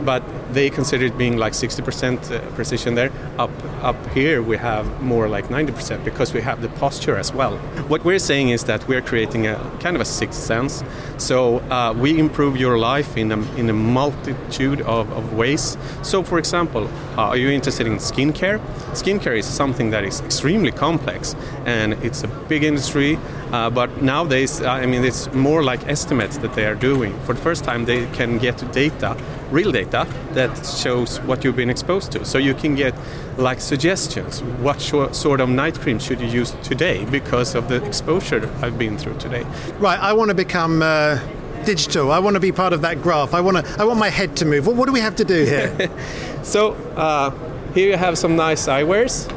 But 0.05 0.23
they 0.53 0.71
consider 0.71 1.07
it 1.07 1.19
being 1.19 1.37
like 1.37 1.53
60% 1.53 2.31
uh, 2.31 2.41
precision 2.55 2.95
there. 2.95 3.11
Up 3.39 3.51
up 3.83 3.97
here 4.11 4.43
we 4.43 4.57
have 4.57 5.01
more 5.01 5.29
like 5.29 5.49
90% 5.49 6.05
because 6.05 6.35
we 6.35 6.41
have 6.41 6.61
the 6.63 6.69
posture 6.81 7.17
as 7.17 7.33
well. 7.33 7.57
What 7.89 8.05
we're 8.05 8.19
saying 8.19 8.51
is 8.51 8.65
that 8.65 8.87
we're 8.89 9.03
creating 9.03 9.47
a 9.47 9.57
kind 9.81 9.95
of 9.95 10.03
a 10.03 10.05
sixth 10.05 10.41
sense. 10.41 10.83
So 11.17 11.59
uh, 11.71 11.93
we 11.93 12.19
improve 12.19 12.57
your 12.57 12.79
life 12.79 13.17
in 13.17 13.33
a, 13.33 13.39
in 13.57 13.71
a 13.71 13.73
multitude 13.73 14.81
of, 14.83 15.11
of 15.13 15.33
ways. 15.35 15.77
So 16.03 16.23
for 16.23 16.39
example, 16.39 16.89
uh, 17.17 17.29
are 17.29 17.37
you 17.37 17.51
interested 17.51 17.87
in 17.87 17.97
skincare? 17.97 18.59
Skincare 18.93 19.39
is 19.39 19.47
something 19.47 19.91
that 19.91 20.05
is 20.05 20.21
extremely 20.23 20.73
complex 20.73 21.37
and 21.65 21.93
it's 22.05 22.25
a 22.25 22.29
big 22.49 22.65
industry. 22.65 23.19
Uh, 23.53 23.71
but 23.71 24.03
nowadays, 24.03 24.61
I 24.61 24.85
mean, 24.87 25.05
it's 25.05 25.33
more 25.33 25.63
like 25.63 25.87
estimates 25.89 26.37
that 26.39 26.55
they 26.55 26.67
are 26.67 26.75
doing. 26.75 27.19
For 27.21 27.33
the 27.33 27.41
first 27.41 27.65
time, 27.65 27.87
they 27.87 28.07
can 28.13 28.39
get 28.39 28.57
data, 28.73 29.17
real 29.51 29.73
data, 29.73 30.07
that 30.33 30.55
shows 30.67 31.19
what 31.21 31.45
you've 31.45 31.57
been 31.57 31.71
exposed 31.71 32.13
to. 32.13 32.25
So 32.25 32.39
you 32.39 32.55
can 32.55 32.75
get 32.75 32.95
like 33.37 33.61
suggestions. 33.61 34.43
What 34.43 34.81
sort 34.81 35.41
of 35.41 35.49
night 35.49 35.79
cream 35.79 35.99
should 35.99 36.21
you 36.21 36.29
use 36.29 36.53
today 36.63 37.05
because 37.07 37.55
of 37.55 37.69
the 37.69 37.85
exposure 37.85 38.51
I've 38.63 38.79
been 38.79 38.99
through 38.99 39.19
today? 39.19 39.45
Right. 39.79 39.99
I 39.99 40.13
want 40.13 40.29
to 40.31 40.35
become. 40.35 40.83
Uh, 40.83 41.19
digital. 41.65 42.13
I 42.13 42.19
want 42.21 42.35
to 42.35 42.41
be 42.41 42.53
part 42.53 42.73
of 42.73 42.83
that 42.83 43.03
graph. 43.03 43.35
I 43.35 43.41
want 43.41 43.57
to. 43.59 43.81
I 43.81 43.85
want 43.85 43.99
my 43.99 44.09
head 44.09 44.37
to 44.39 44.45
move. 44.45 44.67
What, 44.67 44.77
what 44.77 44.87
do 44.87 44.93
we 44.93 45.01
have 45.01 45.17
to 45.17 45.25
do 45.25 45.45
here? 45.45 45.91
so 46.43 46.73
uh, 46.97 47.31
here 47.75 47.91
you 47.91 47.97
have 47.97 48.17
some 48.17 48.37
nice 48.37 48.67
eyewears. 48.67 49.29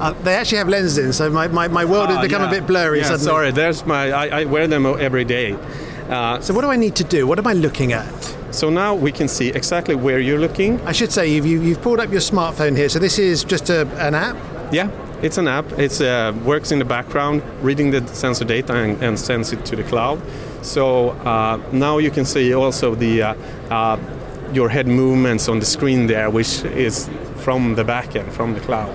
Uh, 0.00 0.12
they 0.22 0.34
actually 0.34 0.58
have 0.58 0.68
lenses 0.68 0.96
in, 0.96 1.12
so 1.12 1.28
my, 1.28 1.46
my, 1.48 1.68
my 1.68 1.84
world 1.84 2.08
has 2.08 2.16
ah, 2.18 2.22
become 2.22 2.40
yeah. 2.42 2.48
a 2.48 2.50
bit 2.50 2.66
blurry. 2.66 2.98
Yeah, 2.98 3.04
suddenly. 3.04 3.24
sorry, 3.24 3.50
there's 3.50 3.84
my. 3.84 4.10
I, 4.10 4.40
I 4.40 4.44
wear 4.46 4.66
them 4.66 4.86
every 4.86 5.24
day. 5.24 5.52
Uh, 6.08 6.40
so 6.40 6.54
what 6.54 6.62
do 6.62 6.70
I 6.70 6.76
need 6.76 6.96
to 6.96 7.04
do? 7.04 7.26
What 7.26 7.38
am 7.38 7.46
I 7.46 7.52
looking 7.52 7.92
at? 7.92 8.36
So 8.50 8.68
now 8.68 8.94
we 8.94 9.12
can 9.12 9.28
see 9.28 9.48
exactly 9.50 9.94
where 9.94 10.18
you're 10.18 10.38
looking. 10.38 10.80
I 10.82 10.92
should 10.92 11.12
say 11.12 11.28
you've, 11.28 11.46
you've 11.46 11.80
pulled 11.80 12.00
up 12.00 12.10
your 12.10 12.20
smartphone 12.20 12.76
here. 12.76 12.88
So 12.88 12.98
this 12.98 13.18
is 13.18 13.44
just 13.44 13.70
a, 13.70 13.86
an 14.04 14.14
app. 14.14 14.36
Yeah, 14.72 14.90
it's 15.22 15.38
an 15.38 15.46
app. 15.46 15.70
It 15.78 16.00
uh, 16.00 16.32
works 16.44 16.72
in 16.72 16.78
the 16.78 16.84
background, 16.84 17.42
reading 17.62 17.90
the 17.90 18.06
sensor 18.08 18.44
data 18.44 18.74
and, 18.74 19.00
and 19.02 19.18
sends 19.18 19.52
it 19.52 19.64
to 19.66 19.76
the 19.76 19.84
cloud. 19.84 20.20
So 20.62 21.10
uh, 21.10 21.60
now 21.72 21.98
you 21.98 22.10
can 22.10 22.24
see 22.24 22.52
also 22.54 22.94
the 22.94 23.22
uh, 23.22 23.34
uh 23.70 23.98
your 24.52 24.68
head 24.68 24.88
movements 24.88 25.48
on 25.48 25.60
the 25.60 25.64
screen 25.64 26.08
there, 26.08 26.28
which 26.28 26.64
is 26.64 27.08
from 27.36 27.76
the 27.76 27.84
backend, 27.84 28.32
from 28.32 28.54
the 28.54 28.60
cloud. 28.60 28.90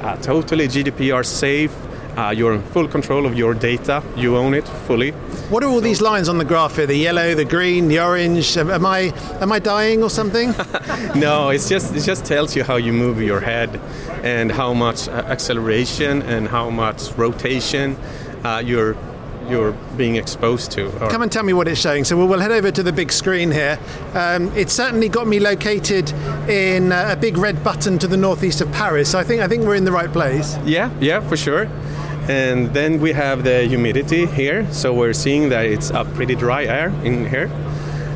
Uh, 0.00 0.16
totally 0.16 0.66
GDPR 0.66 1.24
safe. 1.24 1.74
Uh, 2.16 2.30
you're 2.30 2.54
in 2.54 2.62
full 2.62 2.86
control 2.86 3.26
of 3.26 3.34
your 3.34 3.54
data. 3.54 4.02
You 4.16 4.36
own 4.36 4.54
it 4.54 4.66
fully. 4.86 5.10
What 5.50 5.64
are 5.64 5.68
all 5.68 5.80
these 5.80 6.00
lines 6.00 6.28
on 6.28 6.38
the 6.38 6.44
graph 6.44 6.76
here? 6.76 6.86
The 6.86 6.96
yellow, 6.96 7.34
the 7.34 7.44
green, 7.44 7.88
the 7.88 8.00
orange. 8.00 8.56
Am 8.56 8.86
I 8.86 9.12
am 9.40 9.50
I 9.50 9.58
dying 9.58 10.02
or 10.02 10.10
something? 10.10 10.50
no, 11.16 11.50
it's 11.50 11.68
just 11.68 11.94
it 11.94 12.02
just 12.02 12.24
tells 12.24 12.54
you 12.54 12.62
how 12.62 12.76
you 12.76 12.92
move 12.92 13.20
your 13.20 13.40
head 13.40 13.80
and 14.22 14.50
how 14.52 14.72
much 14.72 15.08
uh, 15.08 15.12
acceleration 15.26 16.22
and 16.22 16.48
how 16.48 16.70
much 16.70 17.12
rotation 17.16 17.96
uh, 18.44 18.62
you're 18.64 18.96
you're 19.48 19.72
being 19.96 20.16
exposed 20.16 20.70
to. 20.72 20.90
Come 21.10 21.22
and 21.22 21.30
tell 21.30 21.42
me 21.42 21.52
what 21.52 21.68
it's 21.68 21.80
showing. 21.80 22.04
So 22.04 22.16
we'll, 22.16 22.28
we'll 22.28 22.40
head 22.40 22.52
over 22.52 22.70
to 22.70 22.82
the 22.82 22.92
big 22.92 23.12
screen 23.12 23.50
here. 23.50 23.78
Um, 24.14 24.50
it's 24.56 24.72
certainly 24.72 25.08
got 25.08 25.26
me 25.26 25.38
located 25.40 26.10
in 26.48 26.92
uh, 26.92 27.10
a 27.10 27.16
big 27.16 27.36
red 27.36 27.62
button 27.62 27.98
to 27.98 28.06
the 28.06 28.16
northeast 28.16 28.60
of 28.60 28.72
Paris. 28.72 29.10
So 29.10 29.18
I 29.18 29.24
think 29.24 29.42
I 29.42 29.48
think 29.48 29.64
we're 29.64 29.74
in 29.74 29.84
the 29.84 29.92
right 29.92 30.10
place. 30.12 30.56
Yeah, 30.64 30.90
yeah, 31.00 31.20
for 31.20 31.36
sure. 31.36 31.68
And 32.28 32.72
then 32.72 33.00
we 33.00 33.12
have 33.12 33.44
the 33.44 33.66
humidity 33.66 34.24
here, 34.24 34.66
so 34.72 34.94
we're 34.94 35.12
seeing 35.12 35.50
that 35.50 35.66
it's 35.66 35.90
a 35.90 36.04
pretty 36.04 36.34
dry 36.34 36.64
air 36.64 36.88
in 37.04 37.28
here. 37.28 37.50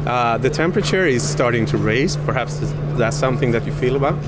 Uh, 0.06 0.38
the 0.38 0.48
temperature 0.48 1.06
is 1.06 1.22
starting 1.22 1.66
to 1.66 1.76
raise, 1.76 2.16
perhaps 2.16 2.58
that's 2.96 3.16
something 3.16 3.52
that 3.52 3.66
you 3.66 3.72
feel 3.72 3.96
about. 3.96 4.18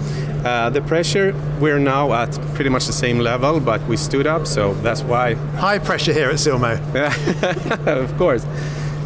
Uh, 0.44 0.68
the 0.68 0.82
pressure, 0.82 1.34
we're 1.60 1.78
now 1.78 2.12
at 2.12 2.30
pretty 2.54 2.68
much 2.68 2.86
the 2.86 2.92
same 2.92 3.20
level, 3.20 3.58
but 3.58 3.80
we 3.86 3.96
stood 3.96 4.26
up, 4.26 4.46
so 4.46 4.74
that's 4.74 5.02
why. 5.02 5.34
High 5.56 5.78
pressure 5.78 6.12
here 6.12 6.28
at 6.28 6.36
Silmo. 6.36 6.76
of 7.86 8.16
course. 8.18 8.44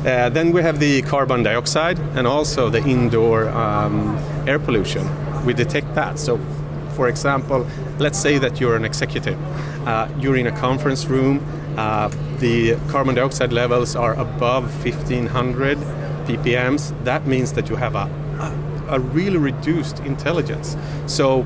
Uh, 0.05 0.29
then 0.29 0.53
we 0.53 0.61
have 0.61 0.81
the 0.81 1.03
carbon 1.03 1.43
dioxide 1.43 1.99
and 2.17 2.27
also 2.27 2.69
the 2.69 2.83
indoor 2.85 3.49
um, 3.49 4.17
air 4.47 4.59
pollution. 4.59 5.09
We 5.47 5.55
detect 5.55 5.95
that. 5.95 6.19
So 6.19 6.39
for 6.95 7.09
example, 7.09 7.67
let's 7.99 8.19
say 8.19 8.39
that 8.39 8.61
you're 8.61 8.77
an 8.77 8.85
executive, 8.85 9.39
uh, 9.87 10.09
you're 10.19 10.37
in 10.37 10.47
a 10.47 10.53
conference 10.53 11.07
room, 11.07 11.45
uh, 11.77 12.09
the 12.39 12.77
carbon 12.89 13.15
dioxide 13.15 13.53
levels 13.53 13.97
are 13.97 14.15
above 14.15 14.65
1500 14.85 15.79
ppms. 16.27 17.05
That 17.05 17.27
means 17.27 17.53
that 17.53 17.69
you 17.69 17.77
have 17.77 17.95
a, 17.95 18.09
a, 18.89 18.97
a 18.97 19.01
really 19.01 19.39
reduced 19.39 19.99
intelligence. 20.01 20.77
So 21.07 21.45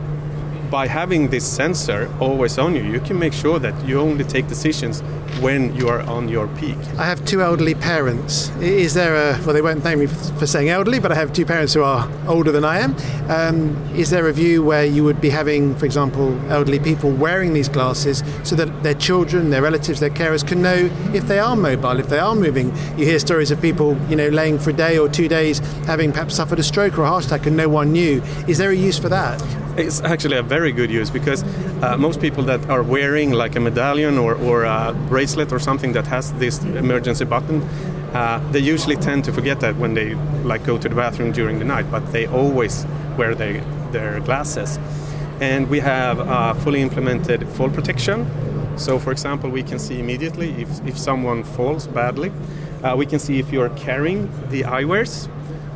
by 0.70 0.86
having 0.86 1.28
this 1.28 1.46
sensor 1.46 2.12
always 2.20 2.58
on 2.58 2.74
you, 2.74 2.82
you 2.82 3.00
can 3.00 3.18
make 3.18 3.32
sure 3.32 3.58
that 3.58 3.74
you 3.86 4.00
only 4.00 4.24
take 4.24 4.48
decisions 4.48 5.02
when 5.40 5.74
you 5.74 5.88
are 5.88 6.00
on 6.02 6.28
your 6.28 6.48
peak. 6.48 6.76
I 6.98 7.04
have 7.04 7.24
two 7.24 7.42
elderly 7.42 7.74
parents. 7.74 8.50
Is 8.60 8.94
there 8.94 9.14
a, 9.14 9.38
well, 9.44 9.54
they 9.54 9.62
won't 9.62 9.82
thank 9.82 9.98
me 9.98 10.06
for 10.06 10.46
saying 10.46 10.68
elderly, 10.68 10.98
but 10.98 11.12
I 11.12 11.14
have 11.14 11.32
two 11.32 11.46
parents 11.46 11.74
who 11.74 11.82
are 11.82 12.10
older 12.26 12.50
than 12.50 12.64
I 12.64 12.80
am. 12.80 12.96
Um, 13.28 13.76
is 13.94 14.10
there 14.10 14.28
a 14.28 14.32
view 14.32 14.62
where 14.62 14.84
you 14.84 15.04
would 15.04 15.20
be 15.20 15.30
having, 15.30 15.74
for 15.76 15.86
example, 15.86 16.38
elderly 16.50 16.80
people 16.80 17.10
wearing 17.12 17.52
these 17.52 17.68
glasses 17.68 18.22
so 18.42 18.56
that 18.56 18.82
their 18.82 18.94
children, 18.94 19.50
their 19.50 19.62
relatives, 19.62 20.00
their 20.00 20.10
carers 20.10 20.46
can 20.46 20.60
know 20.60 20.90
if 21.14 21.28
they 21.28 21.38
are 21.38 21.56
mobile, 21.56 22.00
if 22.00 22.08
they 22.08 22.18
are 22.18 22.34
moving? 22.34 22.74
You 22.98 23.04
hear 23.04 23.18
stories 23.18 23.50
of 23.50 23.60
people, 23.62 23.96
you 24.08 24.16
know, 24.16 24.28
laying 24.28 24.58
for 24.58 24.70
a 24.70 24.74
day 24.74 24.98
or 24.98 25.08
two 25.08 25.28
days, 25.28 25.60
having 25.86 26.10
perhaps 26.12 26.34
suffered 26.34 26.58
a 26.58 26.64
stroke 26.64 26.98
or 26.98 27.02
a 27.02 27.08
heart 27.08 27.26
attack 27.26 27.46
and 27.46 27.56
no 27.56 27.68
one 27.68 27.92
knew. 27.92 28.22
Is 28.48 28.58
there 28.58 28.70
a 28.70 28.76
use 28.76 28.98
for 28.98 29.08
that? 29.08 29.40
It's 29.78 30.00
actually 30.02 30.36
a 30.36 30.42
very 30.42 30.72
good 30.72 30.90
use 30.90 31.08
because 31.08 31.44
uh, 31.84 31.96
most 31.96 32.20
people 32.20 32.42
that 32.44 32.68
are 32.68 32.82
wearing 32.82 33.30
like 33.30 33.54
a 33.54 33.60
medallion 33.60 34.18
or, 34.18 34.34
or 34.34 34.64
a 34.64 34.92
bracelet 35.08 35.52
or 35.52 35.60
something 35.60 35.92
that 35.92 36.04
has 36.08 36.32
this 36.32 36.60
emergency 36.64 37.24
button, 37.24 37.62
uh, 38.12 38.40
they 38.50 38.58
usually 38.58 38.96
tend 38.96 39.24
to 39.26 39.32
forget 39.32 39.60
that 39.60 39.76
when 39.76 39.94
they 39.94 40.14
like 40.42 40.64
go 40.64 40.78
to 40.78 40.88
the 40.88 40.96
bathroom 40.96 41.30
during 41.30 41.60
the 41.60 41.64
night, 41.64 41.88
but 41.92 42.00
they 42.10 42.26
always 42.26 42.86
wear 43.16 43.36
their, 43.36 43.60
their 43.92 44.18
glasses. 44.18 44.80
And 45.40 45.70
we 45.70 45.78
have 45.78 46.18
uh, 46.18 46.54
fully 46.54 46.82
implemented 46.82 47.48
fall 47.50 47.70
protection. 47.70 48.28
So, 48.76 48.98
for 48.98 49.12
example, 49.12 49.48
we 49.48 49.62
can 49.62 49.78
see 49.78 50.00
immediately 50.00 50.60
if, 50.60 50.84
if 50.88 50.98
someone 50.98 51.44
falls 51.44 51.86
badly, 51.86 52.32
uh, 52.82 52.96
we 52.96 53.06
can 53.06 53.20
see 53.20 53.38
if 53.38 53.52
you're 53.52 53.70
carrying 53.70 54.28
the 54.50 54.62
eyewears 54.62 55.28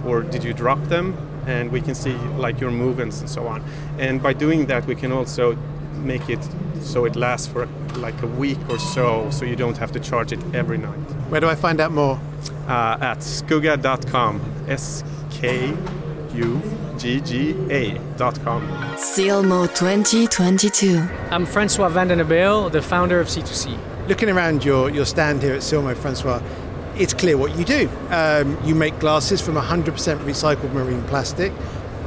or 0.04 0.22
did 0.22 0.42
you 0.42 0.52
drop 0.52 0.82
them 0.88 1.16
and 1.46 1.70
we 1.70 1.80
can 1.80 1.94
see 1.94 2.14
like 2.36 2.60
your 2.60 2.70
movements 2.70 3.20
and 3.20 3.28
so 3.28 3.46
on. 3.46 3.64
And 3.98 4.22
by 4.22 4.32
doing 4.32 4.66
that, 4.66 4.86
we 4.86 4.94
can 4.94 5.12
also 5.12 5.56
make 5.94 6.28
it 6.28 6.40
so 6.80 7.04
it 7.04 7.16
lasts 7.16 7.46
for 7.46 7.66
like 7.96 8.20
a 8.22 8.26
week 8.26 8.58
or 8.68 8.78
so, 8.78 9.30
so 9.30 9.44
you 9.44 9.56
don't 9.56 9.78
have 9.78 9.92
to 9.92 10.00
charge 10.00 10.32
it 10.32 10.40
every 10.54 10.78
night. 10.78 10.98
Where 11.30 11.40
do 11.40 11.48
I 11.48 11.54
find 11.54 11.80
out 11.80 11.92
more? 11.92 12.20
Uh, 12.66 12.98
at 13.00 13.18
skugga.com. 13.18 14.40
S 14.68 15.04
K 15.30 15.74
U 16.34 16.62
G 16.98 17.20
G 17.20 17.50
A.com. 17.70 18.62
Silmo 18.96 19.66
2022. 19.74 20.98
I'm 21.30 21.46
Francois 21.46 21.88
Van 21.88 22.08
Den 22.08 22.18
Abeele, 22.18 22.70
the 22.70 22.82
founder 22.82 23.20
of 23.20 23.28
Sea2See. 23.28 23.78
Looking 24.08 24.28
around 24.30 24.64
your, 24.64 24.90
your 24.90 25.04
stand 25.04 25.42
here 25.42 25.54
at 25.54 25.60
Silmo, 25.60 25.96
Francois, 25.96 26.42
it's 26.96 27.14
clear 27.14 27.36
what 27.36 27.56
you 27.56 27.64
do. 27.64 27.88
Um, 28.10 28.58
you 28.64 28.74
make 28.74 28.98
glasses 28.98 29.40
from 29.40 29.54
100% 29.54 29.84
recycled 30.18 30.72
marine 30.72 31.02
plastic. 31.04 31.52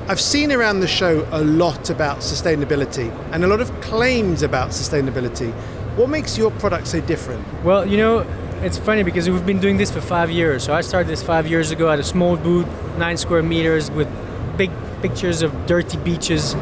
I've 0.07 0.21
seen 0.21 0.51
around 0.51 0.81
the 0.81 0.87
show 0.87 1.27
a 1.31 1.43
lot 1.43 1.89
about 1.89 2.19
sustainability 2.19 3.09
and 3.31 3.43
a 3.43 3.47
lot 3.47 3.59
of 3.59 3.71
claims 3.81 4.43
about 4.43 4.69
sustainability. 4.69 5.51
What 5.95 6.09
makes 6.09 6.37
your 6.37 6.51
product 6.51 6.87
so 6.87 7.01
different? 7.01 7.43
Well, 7.63 7.87
you 7.87 7.97
know, 7.97 8.19
it's 8.61 8.77
funny 8.77 9.01
because 9.01 9.29
we've 9.29 9.45
been 9.45 9.59
doing 9.59 9.77
this 9.77 9.89
for 9.89 10.01
five 10.01 10.29
years. 10.29 10.63
So 10.63 10.73
I 10.73 10.81
started 10.81 11.07
this 11.07 11.23
five 11.23 11.47
years 11.47 11.71
ago 11.71 11.89
at 11.89 11.99
a 11.99 12.03
small 12.03 12.37
booth, 12.37 12.67
nine 12.97 13.17
square 13.17 13.41
meters, 13.41 13.89
with 13.89 14.07
big 14.57 14.71
pictures 15.01 15.41
of 15.41 15.65
dirty 15.65 15.97
beaches. 15.97 16.53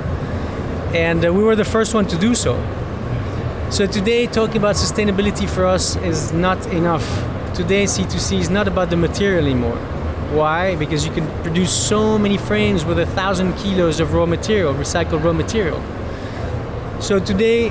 And 0.93 1.25
uh, 1.25 1.33
we 1.33 1.43
were 1.43 1.55
the 1.55 1.65
first 1.65 1.93
one 1.93 2.07
to 2.07 2.17
do 2.17 2.35
so. 2.35 2.55
So 3.71 3.87
today, 3.87 4.27
talking 4.27 4.57
about 4.57 4.75
sustainability 4.75 5.49
for 5.49 5.65
us 5.65 5.95
is 5.97 6.31
not 6.31 6.65
enough. 6.67 7.32
Today, 7.53 7.83
Sea2See 7.83 8.39
is 8.39 8.49
not 8.49 8.67
about 8.67 8.89
the 8.89 8.97
material 8.97 9.45
anymore. 9.45 9.77
Why? 10.33 10.75
Because 10.75 11.05
you 11.05 11.11
can 11.13 11.27
produce 11.43 11.71
so 11.71 12.17
many 12.17 12.37
frames 12.37 12.83
with 12.83 12.97
a 12.97 13.05
thousand 13.05 13.53
kilos 13.57 13.99
of 13.99 14.13
raw 14.15 14.25
material, 14.25 14.73
recycled 14.73 15.23
raw 15.23 15.33
material. 15.33 15.79
So 16.99 17.19
today, 17.19 17.69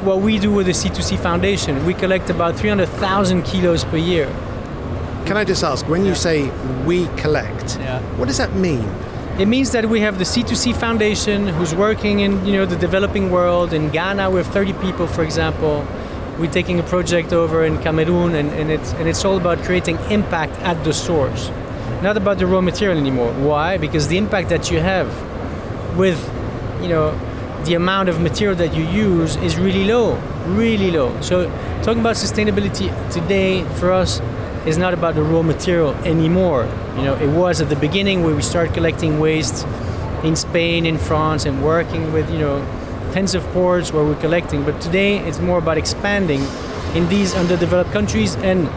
what 0.00 0.20
we 0.22 0.38
do 0.38 0.50
with 0.50 0.66
the 0.66 0.72
Sea2See 0.72 1.18
Foundation, 1.18 1.84
we 1.84 1.92
collect 1.92 2.30
about 2.30 2.56
300,000 2.56 3.42
kilos 3.42 3.84
per 3.84 3.98
year. 3.98 4.26
Can 5.26 5.36
I 5.36 5.44
just 5.44 5.62
ask, 5.62 5.86
when 5.86 6.06
you 6.06 6.14
say 6.14 6.48
we 6.86 7.06
collect, 7.16 7.76
Yeah. 7.78 8.00
what 8.16 8.28
does 8.28 8.38
that 8.38 8.54
mean? 8.54 8.88
It 9.38 9.48
means 9.48 9.70
that 9.72 9.84
we 9.86 10.00
have 10.00 10.16
the 10.18 10.24
Sea2See 10.24 10.74
Foundation 10.74 11.48
who's 11.48 11.74
working 11.74 12.20
in 12.20 12.46
you 12.46 12.52
know 12.56 12.64
the 12.64 12.76
developing 12.76 13.30
world. 13.30 13.72
In 13.74 13.90
Ghana, 13.90 14.30
we 14.30 14.38
have 14.38 14.46
30 14.46 14.72
people, 14.74 15.06
for 15.06 15.22
example. 15.24 15.84
We're 16.38 16.50
taking 16.50 16.80
a 16.80 16.82
project 16.82 17.32
over 17.32 17.64
in 17.64 17.80
Cameroon, 17.82 18.34
and, 18.34 18.50
and, 18.50 18.70
it's, 18.70 18.92
and 18.94 19.08
it's 19.08 19.24
all 19.24 19.36
about 19.36 19.58
creating 19.58 19.98
impact 20.10 20.52
at 20.62 20.82
the 20.84 20.92
source, 20.92 21.50
not 22.02 22.16
about 22.16 22.38
the 22.38 22.46
raw 22.46 22.60
material 22.60 22.98
anymore. 22.98 23.32
Why? 23.34 23.78
Because 23.78 24.08
the 24.08 24.18
impact 24.18 24.48
that 24.48 24.70
you 24.70 24.80
have 24.80 25.08
with 25.96 26.18
you 26.82 26.88
know 26.88 27.16
the 27.64 27.74
amount 27.74 28.08
of 28.10 28.20
material 28.20 28.56
that 28.56 28.74
you 28.74 28.84
use 28.84 29.36
is 29.36 29.56
really 29.56 29.84
low, 29.84 30.16
really 30.48 30.90
low. 30.90 31.18
So 31.22 31.48
talking 31.82 32.00
about 32.00 32.16
sustainability 32.16 32.88
today 33.10 33.64
for 33.76 33.90
us 33.90 34.20
is 34.66 34.76
not 34.76 34.92
about 34.92 35.14
the 35.14 35.22
raw 35.22 35.42
material 35.42 35.94
anymore. 36.04 36.64
You 36.96 37.02
know, 37.02 37.14
it 37.14 37.28
was 37.28 37.60
at 37.60 37.70
the 37.70 37.76
beginning 37.76 38.22
where 38.22 38.34
we 38.34 38.42
started 38.42 38.74
collecting 38.74 39.18
waste 39.18 39.66
in 40.22 40.36
Spain, 40.36 40.84
in 40.84 40.98
France, 40.98 41.46
and 41.46 41.64
working 41.64 42.12
with 42.12 42.30
you 42.30 42.38
know 42.38 42.60
tens 43.14 43.36
of 43.36 43.44
ports 43.52 43.92
where 43.92 44.04
we're 44.04 44.20
collecting. 44.20 44.64
But 44.64 44.80
today 44.80 45.18
it's 45.18 45.38
more 45.38 45.58
about 45.58 45.78
expanding 45.78 46.42
in 46.96 47.08
these 47.08 47.32
underdeveloped 47.32 47.92
countries 47.92 48.34
and 48.36 48.68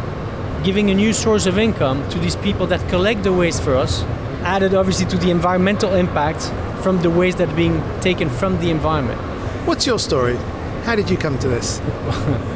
giving 0.64 0.92
a 0.92 0.94
new 0.94 1.12
source 1.12 1.48
of 1.48 1.58
income 1.58 2.08
to 2.10 2.20
these 2.20 2.36
people 2.36 2.68
that 2.68 2.88
collect 2.88 3.24
the 3.24 3.34
waste 3.34 3.64
for 3.64 3.76
us, 3.76 4.04
added 4.44 4.76
obviously 4.76 5.08
to 5.08 5.18
the 5.18 5.32
environmental 5.32 5.96
impact 5.96 6.52
from 6.84 7.02
the 7.02 7.10
waste 7.10 7.40
that 7.40 7.56
being 7.56 7.82
taken 8.00 8.30
from 8.30 8.60
the 8.60 8.70
environment. 8.70 9.20
What's 9.66 9.88
your 9.88 9.98
story? 9.98 10.36
How 10.84 10.96
did 10.96 11.10
you 11.10 11.18
come 11.18 11.40
to 11.40 11.48
this? 11.48 11.82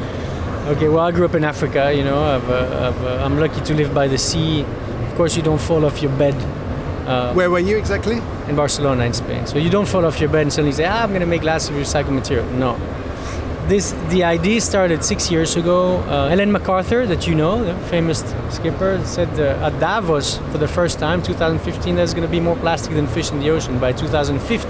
Okay, 0.62 0.88
well, 0.88 1.00
I 1.00 1.10
grew 1.10 1.24
up 1.24 1.34
in 1.34 1.42
Africa, 1.42 1.92
you 1.92 2.04
know, 2.04 2.22
I've, 2.22 2.48
uh, 2.48 2.92
I've, 2.94 3.04
uh, 3.04 3.24
I'm 3.24 3.36
lucky 3.36 3.60
to 3.62 3.74
live 3.74 3.92
by 3.92 4.06
the 4.06 4.16
sea. 4.16 4.60
Of 4.62 5.16
course, 5.16 5.36
you 5.36 5.42
don't 5.42 5.60
fall 5.60 5.84
off 5.84 6.00
your 6.00 6.16
bed 6.16 6.36
uh, 7.06 7.34
Where 7.34 7.50
were 7.50 7.58
you 7.58 7.76
exactly? 7.76 8.16
in 8.48 8.56
Barcelona, 8.56 9.04
in 9.04 9.12
Spain. 9.12 9.46
So 9.46 9.58
you 9.58 9.70
don't 9.70 9.88
fall 9.88 10.04
off 10.04 10.20
your 10.20 10.28
bed 10.28 10.42
and 10.42 10.52
suddenly 10.52 10.72
say, 10.72 10.84
ah, 10.84 11.02
I'm 11.02 11.10
going 11.10 11.20
to 11.20 11.26
make 11.26 11.42
glasses 11.42 11.70
of 11.70 11.76
recycled 11.76 12.14
material. 12.14 12.46
No. 12.52 12.78
This, 13.66 13.92
the 14.08 14.24
idea 14.24 14.60
started 14.60 15.04
six 15.04 15.30
years 15.30 15.56
ago. 15.56 15.98
Uh, 15.98 16.28
Ellen 16.32 16.50
MacArthur, 16.50 17.06
that 17.06 17.26
you 17.26 17.34
know, 17.34 17.64
the 17.64 17.74
famous 17.86 18.20
skipper, 18.50 19.00
said 19.04 19.28
uh, 19.38 19.66
at 19.66 19.78
Davos 19.78 20.38
for 20.50 20.58
the 20.58 20.66
first 20.68 20.98
time, 20.98 21.22
2015, 21.22 21.94
there's 21.94 22.12
going 22.12 22.26
to 22.26 22.30
be 22.30 22.40
more 22.40 22.56
plastic 22.56 22.94
than 22.94 23.06
fish 23.06 23.30
in 23.30 23.38
the 23.38 23.50
ocean 23.50 23.78
by 23.78 23.92
2050. 23.92 24.68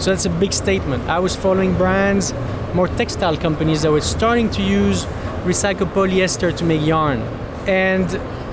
So 0.00 0.10
that's 0.10 0.26
a 0.26 0.30
big 0.30 0.52
statement. 0.52 1.08
I 1.08 1.18
was 1.18 1.34
following 1.34 1.74
brands, 1.74 2.34
more 2.74 2.88
textile 2.88 3.36
companies 3.36 3.82
that 3.82 3.90
were 3.90 4.00
starting 4.00 4.50
to 4.50 4.62
use 4.62 5.04
recycled 5.44 5.92
polyester 5.92 6.54
to 6.56 6.64
make 6.64 6.84
yarn. 6.84 7.20
And 7.66 8.08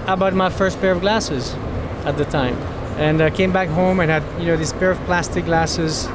I 0.09 0.15
bought 0.15 0.33
my 0.33 0.49
first 0.49 0.79
pair 0.79 0.91
of 0.91 1.01
glasses 1.01 1.55
at 2.05 2.17
the 2.17 2.25
time. 2.25 2.55
And 2.97 3.21
I 3.21 3.29
came 3.29 3.51
back 3.51 3.69
home 3.69 3.99
and 3.99 4.11
had, 4.11 4.23
you 4.39 4.47
know, 4.47 4.57
this 4.57 4.73
pair 4.73 4.91
of 4.91 4.97
plastic 5.05 5.45
glasses 5.45 6.07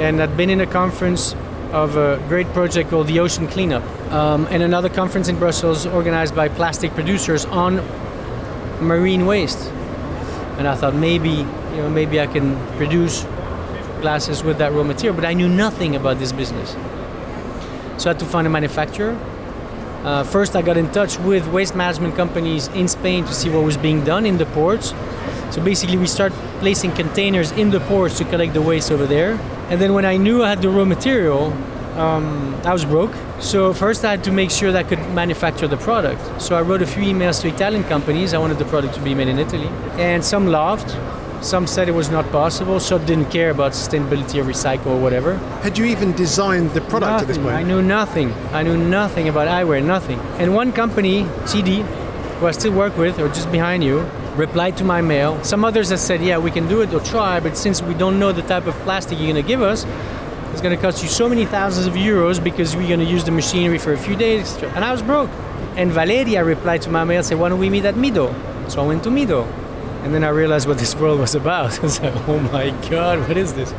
and 0.00 0.22
I'd 0.22 0.36
been 0.36 0.50
in 0.50 0.60
a 0.60 0.66
conference 0.66 1.34
of 1.72 1.96
a 1.96 2.22
great 2.28 2.46
project 2.48 2.90
called 2.90 3.08
the 3.08 3.18
Ocean 3.18 3.48
Cleanup 3.48 3.82
um, 4.12 4.46
and 4.50 4.62
another 4.62 4.88
conference 4.88 5.28
in 5.28 5.38
Brussels 5.38 5.86
organized 5.86 6.34
by 6.34 6.48
plastic 6.48 6.92
producers 6.92 7.44
on 7.46 7.76
marine 8.80 9.26
waste. 9.26 9.70
And 10.58 10.66
I 10.66 10.74
thought 10.74 10.94
maybe, 10.94 11.30
you 11.30 11.76
know, 11.76 11.90
maybe 11.90 12.20
I 12.20 12.26
can 12.26 12.56
produce 12.76 13.24
glasses 14.00 14.42
with 14.42 14.58
that 14.58 14.72
raw 14.72 14.84
material, 14.84 15.14
but 15.14 15.24
I 15.24 15.34
knew 15.34 15.48
nothing 15.48 15.96
about 15.96 16.18
this 16.18 16.32
business. 16.32 16.72
So 18.00 18.10
I 18.10 18.12
had 18.12 18.20
to 18.20 18.24
find 18.24 18.46
a 18.46 18.50
manufacturer. 18.50 19.18
Uh, 20.04 20.22
first, 20.22 20.54
I 20.54 20.62
got 20.62 20.76
in 20.76 20.90
touch 20.92 21.18
with 21.18 21.48
waste 21.48 21.74
management 21.74 22.14
companies 22.14 22.68
in 22.68 22.86
Spain 22.86 23.24
to 23.24 23.34
see 23.34 23.50
what 23.50 23.64
was 23.64 23.76
being 23.76 24.04
done 24.04 24.24
in 24.24 24.38
the 24.38 24.46
ports. 24.46 24.92
So 25.50 25.62
basically, 25.62 25.96
we 25.96 26.06
start 26.06 26.32
placing 26.60 26.92
containers 26.92 27.52
in 27.52 27.70
the 27.70 27.80
ports 27.80 28.18
to 28.18 28.24
collect 28.24 28.54
the 28.54 28.62
waste 28.62 28.90
over 28.90 29.06
there. 29.06 29.32
And 29.70 29.80
then 29.80 29.94
when 29.94 30.04
I 30.04 30.16
knew 30.16 30.42
I 30.42 30.50
had 30.50 30.62
the 30.62 30.70
raw 30.70 30.84
material, 30.84 31.52
um, 31.98 32.54
I 32.64 32.72
was 32.72 32.84
broke. 32.84 33.12
So 33.40 33.72
first, 33.74 34.04
I 34.04 34.10
had 34.10 34.24
to 34.24 34.32
make 34.32 34.50
sure 34.50 34.72
that 34.72 34.86
I 34.86 34.88
could 34.88 35.00
manufacture 35.10 35.68
the 35.68 35.76
product. 35.76 36.40
So 36.40 36.56
I 36.56 36.62
wrote 36.62 36.82
a 36.82 36.86
few 36.86 37.02
emails 37.02 37.40
to 37.42 37.48
Italian 37.48 37.84
companies. 37.84 38.34
I 38.34 38.38
wanted 38.38 38.58
the 38.58 38.64
product 38.66 38.94
to 38.94 39.00
be 39.00 39.14
made 39.14 39.28
in 39.28 39.38
Italy, 39.38 39.68
and 39.98 40.24
some 40.24 40.46
laughed. 40.46 40.96
Some 41.40 41.68
said 41.68 41.88
it 41.88 41.92
was 41.92 42.10
not 42.10 42.28
possible. 42.32 42.80
so 42.80 42.98
didn't 42.98 43.30
care 43.30 43.50
about 43.50 43.70
sustainability 43.72 44.40
or 44.40 44.44
recycle 44.44 44.86
or 44.86 45.00
whatever. 45.00 45.36
Had 45.62 45.78
you 45.78 45.84
even 45.84 46.12
designed 46.12 46.72
the 46.72 46.80
product 46.80 47.22
at 47.22 47.28
this 47.28 47.38
point? 47.38 47.54
I 47.54 47.62
knew 47.62 47.80
nothing. 47.80 48.32
I 48.52 48.64
knew 48.64 48.76
nothing 48.76 49.28
about 49.28 49.46
eyewear, 49.46 49.84
nothing. 49.84 50.18
And 50.40 50.54
one 50.54 50.72
company, 50.72 51.28
CD, 51.46 51.84
who 52.40 52.46
I 52.46 52.50
still 52.50 52.72
work 52.72 52.96
with, 52.96 53.20
or 53.20 53.28
just 53.28 53.52
behind 53.52 53.84
you, 53.84 54.00
replied 54.38 54.76
to 54.78 54.84
my 54.84 55.00
mail. 55.00 55.42
Some 55.44 55.64
others 55.64 55.90
have 55.90 56.00
said, 56.00 56.22
yeah, 56.22 56.38
we 56.38 56.50
can 56.50 56.68
do 56.68 56.80
it 56.80 56.94
or 56.94 57.00
try, 57.00 57.40
but 57.40 57.56
since 57.56 57.82
we 57.82 57.94
don't 57.94 58.18
know 58.18 58.32
the 58.32 58.42
type 58.42 58.66
of 58.66 58.74
plastic 58.86 59.18
you're 59.18 59.32
going 59.32 59.42
to 59.42 59.46
give 59.46 59.60
us, 59.60 59.84
it's 60.52 60.62
going 60.62 60.74
to 60.74 60.80
cost 60.80 61.02
you 61.02 61.08
so 61.08 61.28
many 61.28 61.44
thousands 61.44 61.86
of 61.86 61.94
euros 61.94 62.42
because 62.42 62.74
we're 62.74 62.88
going 62.88 63.00
to 63.00 63.06
use 63.06 63.24
the 63.24 63.30
machinery 63.30 63.78
for 63.78 63.92
a 63.92 63.98
few 63.98 64.16
days. 64.16 64.56
And 64.62 64.84
I 64.84 64.92
was 64.92 65.02
broke. 65.02 65.30
And 65.76 65.92
Valeria 65.92 66.44
replied 66.44 66.82
to 66.82 66.90
my 66.90 67.04
mail, 67.04 67.22
said, 67.22 67.38
why 67.38 67.48
don't 67.48 67.58
we 67.58 67.70
meet 67.70 67.84
at 67.84 67.94
Mido? 67.94 68.32
So 68.70 68.82
I 68.82 68.86
went 68.86 69.04
to 69.04 69.10
Mido. 69.10 69.46
And 70.02 70.14
then 70.14 70.24
I 70.24 70.28
realized 70.28 70.66
what 70.66 70.78
this 70.78 70.94
world 70.94 71.20
was 71.20 71.34
about. 71.34 71.78
I 71.78 71.82
was 71.82 72.00
like, 72.00 72.14
oh 72.28 72.38
my 72.38 72.70
God, 72.88 73.20
what 73.28 73.36
is 73.36 73.54
this? 73.54 73.72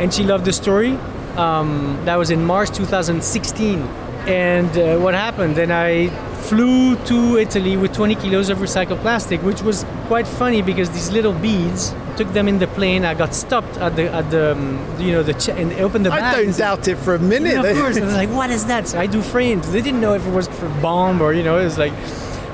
and 0.00 0.12
she 0.12 0.24
loved 0.24 0.46
the 0.46 0.52
story. 0.52 0.94
Um, 1.36 2.00
that 2.06 2.16
was 2.16 2.30
in 2.30 2.42
March 2.42 2.70
2016. 2.70 3.80
And 4.26 4.78
uh, 4.78 4.98
what 4.98 5.12
happened? 5.12 5.56
Then 5.56 5.70
I 5.70 6.08
flew 6.50 6.96
to 7.04 7.38
Italy 7.38 7.76
with 7.76 7.92
20 7.94 8.16
kilos 8.16 8.48
of 8.48 8.58
recycled 8.58 9.00
plastic, 9.02 9.40
which 9.42 9.62
was 9.62 9.86
quite 10.08 10.26
funny 10.26 10.62
because 10.62 10.90
these 10.90 11.12
little 11.12 11.32
beads 11.32 11.94
took 12.16 12.32
them 12.32 12.48
in 12.48 12.58
the 12.58 12.66
plane. 12.66 13.04
I 13.04 13.14
got 13.14 13.36
stopped 13.36 13.76
at 13.78 13.94
the 13.94 14.12
at 14.12 14.26
the 14.32 14.52
um, 14.52 14.62
you 14.98 15.12
know 15.12 15.22
the 15.22 15.34
ch- 15.34 15.50
and 15.60 15.72
opened 15.74 16.04
the 16.06 16.10
bag. 16.10 16.22
I 16.22 16.40
and 16.40 16.48
don't 16.48 16.58
doubt 16.58 16.88
it 16.88 16.98
for 16.98 17.14
a 17.14 17.20
minute. 17.20 17.52
yeah, 17.52 17.62
of 17.62 17.76
course. 17.76 17.96
I 17.96 18.04
was 18.04 18.14
like, 18.14 18.30
what 18.30 18.50
is 18.50 18.66
that? 18.66 18.88
So 18.88 18.98
I 18.98 19.06
do 19.06 19.22
frames. 19.22 19.70
They 19.70 19.80
didn't 19.80 20.00
know 20.00 20.14
if 20.14 20.26
it 20.26 20.32
was 20.32 20.48
for 20.48 20.68
bomb 20.82 21.22
or, 21.22 21.32
you 21.32 21.44
know, 21.44 21.56
it's 21.58 21.78
like, 21.78 21.92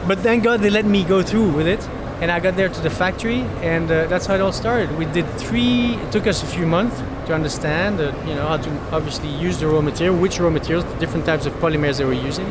but 0.07 0.19
thank 0.19 0.45
God 0.45 0.61
they 0.61 0.71
let 0.71 0.85
me 0.85 1.03
go 1.03 1.23
through 1.23 1.51
with 1.59 1.67
it. 1.67 1.83
And 2.21 2.31
I 2.31 2.39
got 2.41 2.55
there 2.57 2.71
to 2.71 2.81
the 2.81 2.89
factory, 2.89 3.41
and 3.75 3.91
uh, 3.91 4.07
that's 4.07 4.25
how 4.25 4.35
it 4.37 4.41
all 4.41 4.53
started. 4.53 4.89
We 4.97 5.05
did 5.05 5.27
three, 5.39 5.97
it 6.05 6.13
took 6.13 6.27
us 6.27 6.43
a 6.43 6.47
few 6.47 6.67
months 6.67 6.97
to 7.27 7.35
understand, 7.35 8.01
uh, 8.01 8.05
you 8.27 8.35
know, 8.35 8.47
how 8.49 8.57
to 8.57 8.71
obviously 8.91 9.29
use 9.29 9.61
the 9.61 9.67
raw 9.67 9.83
material, 9.83 10.17
which 10.17 10.41
raw 10.41 10.49
materials, 10.49 10.87
the 10.87 10.99
different 10.99 11.27
types 11.27 11.45
of 11.45 11.53
polymers 11.61 11.99
they 11.99 12.07
were 12.07 12.15
using. 12.31 12.47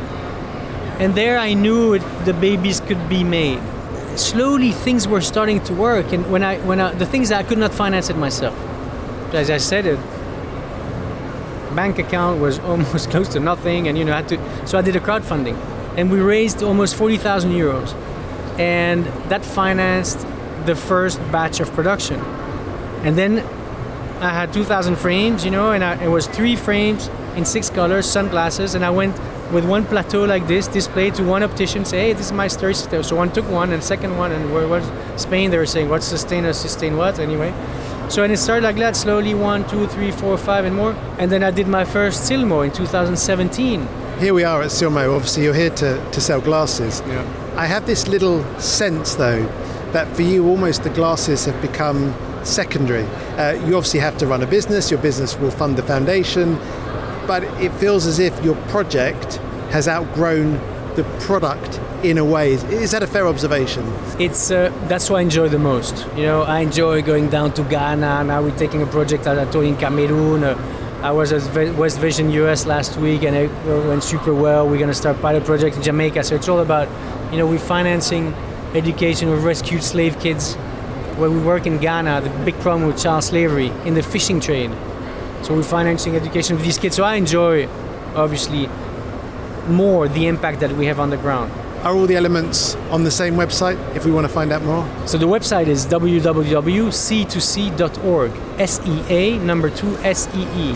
And 0.98 1.14
there 1.14 1.38
I 1.38 1.54
knew 1.54 1.94
it, 1.94 2.02
the 2.24 2.32
babies 2.32 2.80
could 2.80 3.08
be 3.08 3.22
made. 3.22 3.60
Slowly 4.16 4.72
things 4.72 5.06
were 5.06 5.20
starting 5.20 5.62
to 5.64 5.74
work, 5.74 6.12
and 6.12 6.30
when 6.30 6.42
I, 6.42 6.58
when 6.60 6.80
I, 6.80 6.92
the 6.94 7.04
things 7.04 7.28
that 7.28 7.38
I 7.38 7.42
could 7.42 7.58
not 7.58 7.74
finance 7.74 8.08
it 8.08 8.16
myself. 8.16 8.54
As 9.34 9.50
I 9.50 9.58
said, 9.58 9.84
it, 9.84 9.98
bank 11.76 11.98
account 11.98 12.40
was 12.40 12.58
almost 12.70 13.10
close 13.10 13.28
to 13.28 13.38
nothing 13.38 13.86
and 13.86 13.96
you 13.98 14.04
know 14.04 14.12
I 14.14 14.16
had 14.16 14.28
to 14.28 14.66
so 14.66 14.78
I 14.78 14.82
did 14.82 14.96
a 14.96 15.00
crowdfunding 15.00 15.56
and 15.96 16.10
we 16.10 16.18
raised 16.20 16.62
almost 16.62 16.96
40,000 16.96 17.52
euros 17.52 17.94
and 18.58 19.04
that 19.30 19.44
financed 19.44 20.26
the 20.64 20.74
first 20.74 21.18
batch 21.30 21.60
of 21.60 21.70
production 21.72 22.18
and 23.04 23.16
then 23.16 23.46
I 24.20 24.30
had 24.30 24.52
2,000 24.52 24.96
frames, 24.96 25.44
you 25.44 25.50
know, 25.50 25.72
and 25.72 25.84
I, 25.84 26.02
it 26.02 26.08
was 26.08 26.26
three 26.26 26.56
frames 26.56 27.08
in 27.36 27.44
six 27.44 27.68
colors, 27.68 28.06
sunglasses, 28.10 28.74
and 28.74 28.84
I 28.84 28.90
went 28.90 29.18
with 29.52 29.64
one 29.64 29.84
plateau 29.84 30.24
like 30.24 30.46
this, 30.46 30.66
display 30.66 31.10
to 31.10 31.22
one 31.22 31.42
optician, 31.42 31.84
say, 31.84 32.08
hey, 32.08 32.12
this 32.14 32.26
is 32.26 32.32
my 32.32 32.48
story. 32.48 32.74
So 32.74 33.14
one 33.14 33.30
took 33.30 33.48
one, 33.48 33.72
and 33.72 33.82
second 33.82 34.16
one, 34.16 34.32
and 34.32 34.52
where 34.52 34.66
was 34.66 34.84
Spain? 35.20 35.50
They 35.50 35.58
were 35.58 35.66
saying, 35.66 35.88
what's 35.88 36.06
sustain 36.06 36.44
or 36.44 36.52
sustain 36.52 36.96
what? 36.96 37.18
Anyway. 37.18 37.52
So 38.08 38.22
and 38.22 38.32
it 38.32 38.38
started 38.38 38.62
like 38.62 38.76
that, 38.76 38.96
slowly 38.96 39.34
one, 39.34 39.68
two, 39.68 39.86
three, 39.88 40.12
four, 40.12 40.38
five, 40.38 40.64
and 40.64 40.74
more. 40.74 40.92
And 41.18 41.30
then 41.30 41.42
I 41.42 41.50
did 41.50 41.66
my 41.66 41.84
first 41.84 42.30
Silmo 42.30 42.64
in 42.64 42.72
2017. 42.72 43.88
Here 44.18 44.32
we 44.32 44.44
are 44.44 44.62
at 44.62 44.70
Silmo. 44.70 45.14
Obviously, 45.14 45.44
you're 45.44 45.54
here 45.54 45.70
to, 45.70 46.10
to 46.10 46.20
sell 46.20 46.40
glasses. 46.40 47.02
Yeah. 47.06 47.52
I 47.56 47.66
have 47.66 47.84
this 47.84 48.08
little 48.08 48.42
sense, 48.60 49.16
though, 49.16 49.44
that 49.92 50.14
for 50.16 50.22
you, 50.22 50.46
almost 50.48 50.84
the 50.84 50.90
glasses 50.90 51.44
have 51.46 51.60
become 51.60 52.14
secondary. 52.46 53.04
Uh, 53.36 53.52
you 53.66 53.76
obviously 53.76 54.00
have 54.00 54.16
to 54.18 54.26
run 54.26 54.42
a 54.42 54.46
business, 54.46 54.90
your 54.90 55.00
business 55.00 55.36
will 55.38 55.50
fund 55.50 55.76
the 55.76 55.82
foundation, 55.82 56.56
but 57.26 57.42
it 57.60 57.72
feels 57.74 58.06
as 58.06 58.18
if 58.18 58.44
your 58.44 58.56
project 58.68 59.36
has 59.70 59.88
outgrown 59.88 60.52
the 60.96 61.04
product 61.20 61.80
in 62.02 62.18
a 62.18 62.24
way. 62.24 62.52
Is 62.52 62.92
that 62.92 63.02
a 63.02 63.06
fair 63.06 63.26
observation? 63.26 63.84
It's 64.18 64.50
uh, 64.50 64.72
that's 64.88 65.10
what 65.10 65.18
I 65.18 65.22
enjoy 65.22 65.48
the 65.48 65.58
most. 65.58 66.06
You 66.16 66.22
know, 66.22 66.42
I 66.42 66.60
enjoy 66.60 67.02
going 67.02 67.28
down 67.28 67.52
to 67.54 67.62
Ghana. 67.64 68.24
Now 68.24 68.42
we're 68.42 68.56
taking 68.56 68.82
a 68.82 68.86
project 68.86 69.24
that 69.24 69.38
I 69.38 69.50
told 69.50 69.64
in 69.64 69.76
Cameroon. 69.76 70.44
Uh, 70.44 70.56
I 71.02 71.12
was 71.12 71.32
at 71.32 71.76
West 71.76 71.98
Vision 71.98 72.30
US 72.30 72.66
last 72.66 72.96
week, 72.96 73.22
and 73.22 73.36
it 73.36 73.50
went 73.86 74.02
super 74.02 74.34
well. 74.34 74.66
We're 74.66 74.78
going 74.78 74.88
to 74.88 74.94
start 74.94 75.20
pilot 75.20 75.44
project 75.44 75.76
in 75.76 75.82
Jamaica. 75.82 76.24
So 76.24 76.34
it's 76.34 76.48
all 76.48 76.60
about, 76.60 76.88
you 77.30 77.38
know, 77.38 77.46
we're 77.46 77.58
financing 77.58 78.32
education 78.74 79.28
of 79.28 79.44
rescued 79.44 79.82
slave 79.82 80.18
kids. 80.20 80.56
Where 81.16 81.30
we 81.30 81.40
work 81.40 81.66
in 81.66 81.78
Ghana, 81.78 82.20
the 82.20 82.28
big 82.44 82.60
problem 82.60 82.86
with 82.86 83.02
child 83.02 83.24
slavery 83.24 83.72
in 83.84 83.94
the 83.94 84.02
fishing 84.02 84.38
trade. 84.40 84.70
So 85.42 85.54
we're 85.54 85.62
financing 85.62 86.14
education 86.14 86.58
for 86.58 86.62
these 86.62 86.76
kids. 86.78 86.96
So 86.96 87.04
I 87.04 87.14
enjoy, 87.14 87.68
obviously, 88.14 88.68
more 89.68 90.08
the 90.08 90.26
impact 90.26 90.60
that 90.60 90.72
we 90.72 90.84
have 90.86 90.98
on 91.00 91.08
the 91.10 91.16
ground. 91.16 91.50
Are 91.84 91.94
all 91.94 92.06
the 92.06 92.16
elements 92.16 92.74
on 92.90 93.04
the 93.04 93.10
same 93.10 93.34
website 93.34 93.76
if 93.94 94.04
we 94.04 94.10
want 94.10 94.26
to 94.26 94.32
find 94.32 94.52
out 94.52 94.62
more? 94.62 94.86
So 95.06 95.18
the 95.18 95.26
website 95.26 95.68
is 95.68 95.86
www.sea2see.org. 95.86 98.32
S 98.58 98.80
E 98.86 99.04
A 99.08 99.38
number 99.38 99.70
two 99.70 99.96
S 99.98 100.28
E 100.34 100.42
E. 100.56 100.74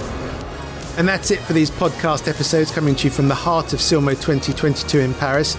And 1.00 1.08
that's 1.08 1.30
it 1.30 1.40
for 1.40 1.54
these 1.54 1.70
podcast 1.70 2.28
episodes 2.28 2.70
coming 2.70 2.94
to 2.96 3.04
you 3.04 3.10
from 3.10 3.26
the 3.26 3.34
heart 3.34 3.72
of 3.72 3.78
Silmo 3.78 4.10
2022 4.10 4.98
in 4.98 5.14
Paris. 5.14 5.56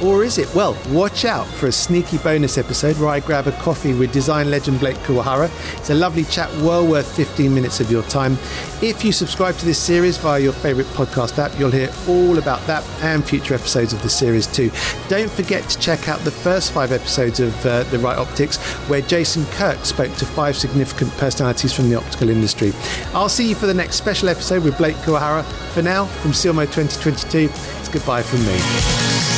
Or 0.00 0.22
is 0.22 0.38
it? 0.38 0.54
Well, 0.54 0.78
watch 0.90 1.24
out 1.24 1.48
for 1.48 1.66
a 1.66 1.72
sneaky 1.72 2.18
bonus 2.18 2.56
episode 2.56 2.96
where 2.98 3.08
I 3.08 3.18
grab 3.18 3.48
a 3.48 3.52
coffee 3.52 3.94
with 3.94 4.12
design 4.12 4.48
legend 4.48 4.78
Blake 4.78 4.98
Kuwahara. 4.98 5.50
It's 5.76 5.90
a 5.90 5.94
lovely 5.94 6.22
chat, 6.24 6.52
well 6.58 6.86
worth 6.86 7.16
15 7.16 7.52
minutes 7.52 7.80
of 7.80 7.90
your 7.90 8.04
time. 8.04 8.34
If 8.80 9.04
you 9.04 9.10
subscribe 9.10 9.56
to 9.56 9.64
this 9.64 9.78
series 9.78 10.18
via 10.18 10.38
your 10.38 10.52
favourite 10.52 10.88
podcast 10.90 11.38
app, 11.38 11.58
you'll 11.58 11.70
hear 11.72 11.90
all 12.06 12.38
about 12.38 12.64
that 12.68 12.84
and 13.02 13.26
future 13.26 13.54
episodes 13.54 13.92
of 13.92 14.02
the 14.02 14.10
series 14.10 14.46
too. 14.46 14.70
Don't 15.08 15.30
forget 15.30 15.68
to 15.70 15.78
check 15.80 16.08
out 16.08 16.20
the 16.20 16.30
first 16.30 16.70
five 16.70 16.92
episodes 16.92 17.40
of 17.40 17.66
uh, 17.66 17.82
The 17.84 17.98
Right 17.98 18.18
Optics, 18.18 18.58
where 18.88 19.00
Jason 19.00 19.46
Kirk 19.46 19.84
spoke 19.84 20.14
to 20.16 20.26
five 20.26 20.56
significant 20.56 21.10
personalities 21.12 21.72
from 21.72 21.88
the 21.88 21.96
optical 21.96 22.28
industry. 22.28 22.72
I'll 23.14 23.28
see 23.28 23.48
you 23.48 23.56
for 23.56 23.66
the 23.66 23.74
next 23.74 23.96
special 23.96 24.28
episode 24.28 24.62
with 24.62 24.75
Blake 24.78 24.96
Kuwahara. 24.96 25.44
For 25.72 25.82
now, 25.82 26.06
from 26.06 26.32
Silmo 26.32 26.64
2022, 26.64 27.50
it's 27.80 27.88
goodbye 27.88 28.22
from 28.22 28.40
me. 28.46 29.35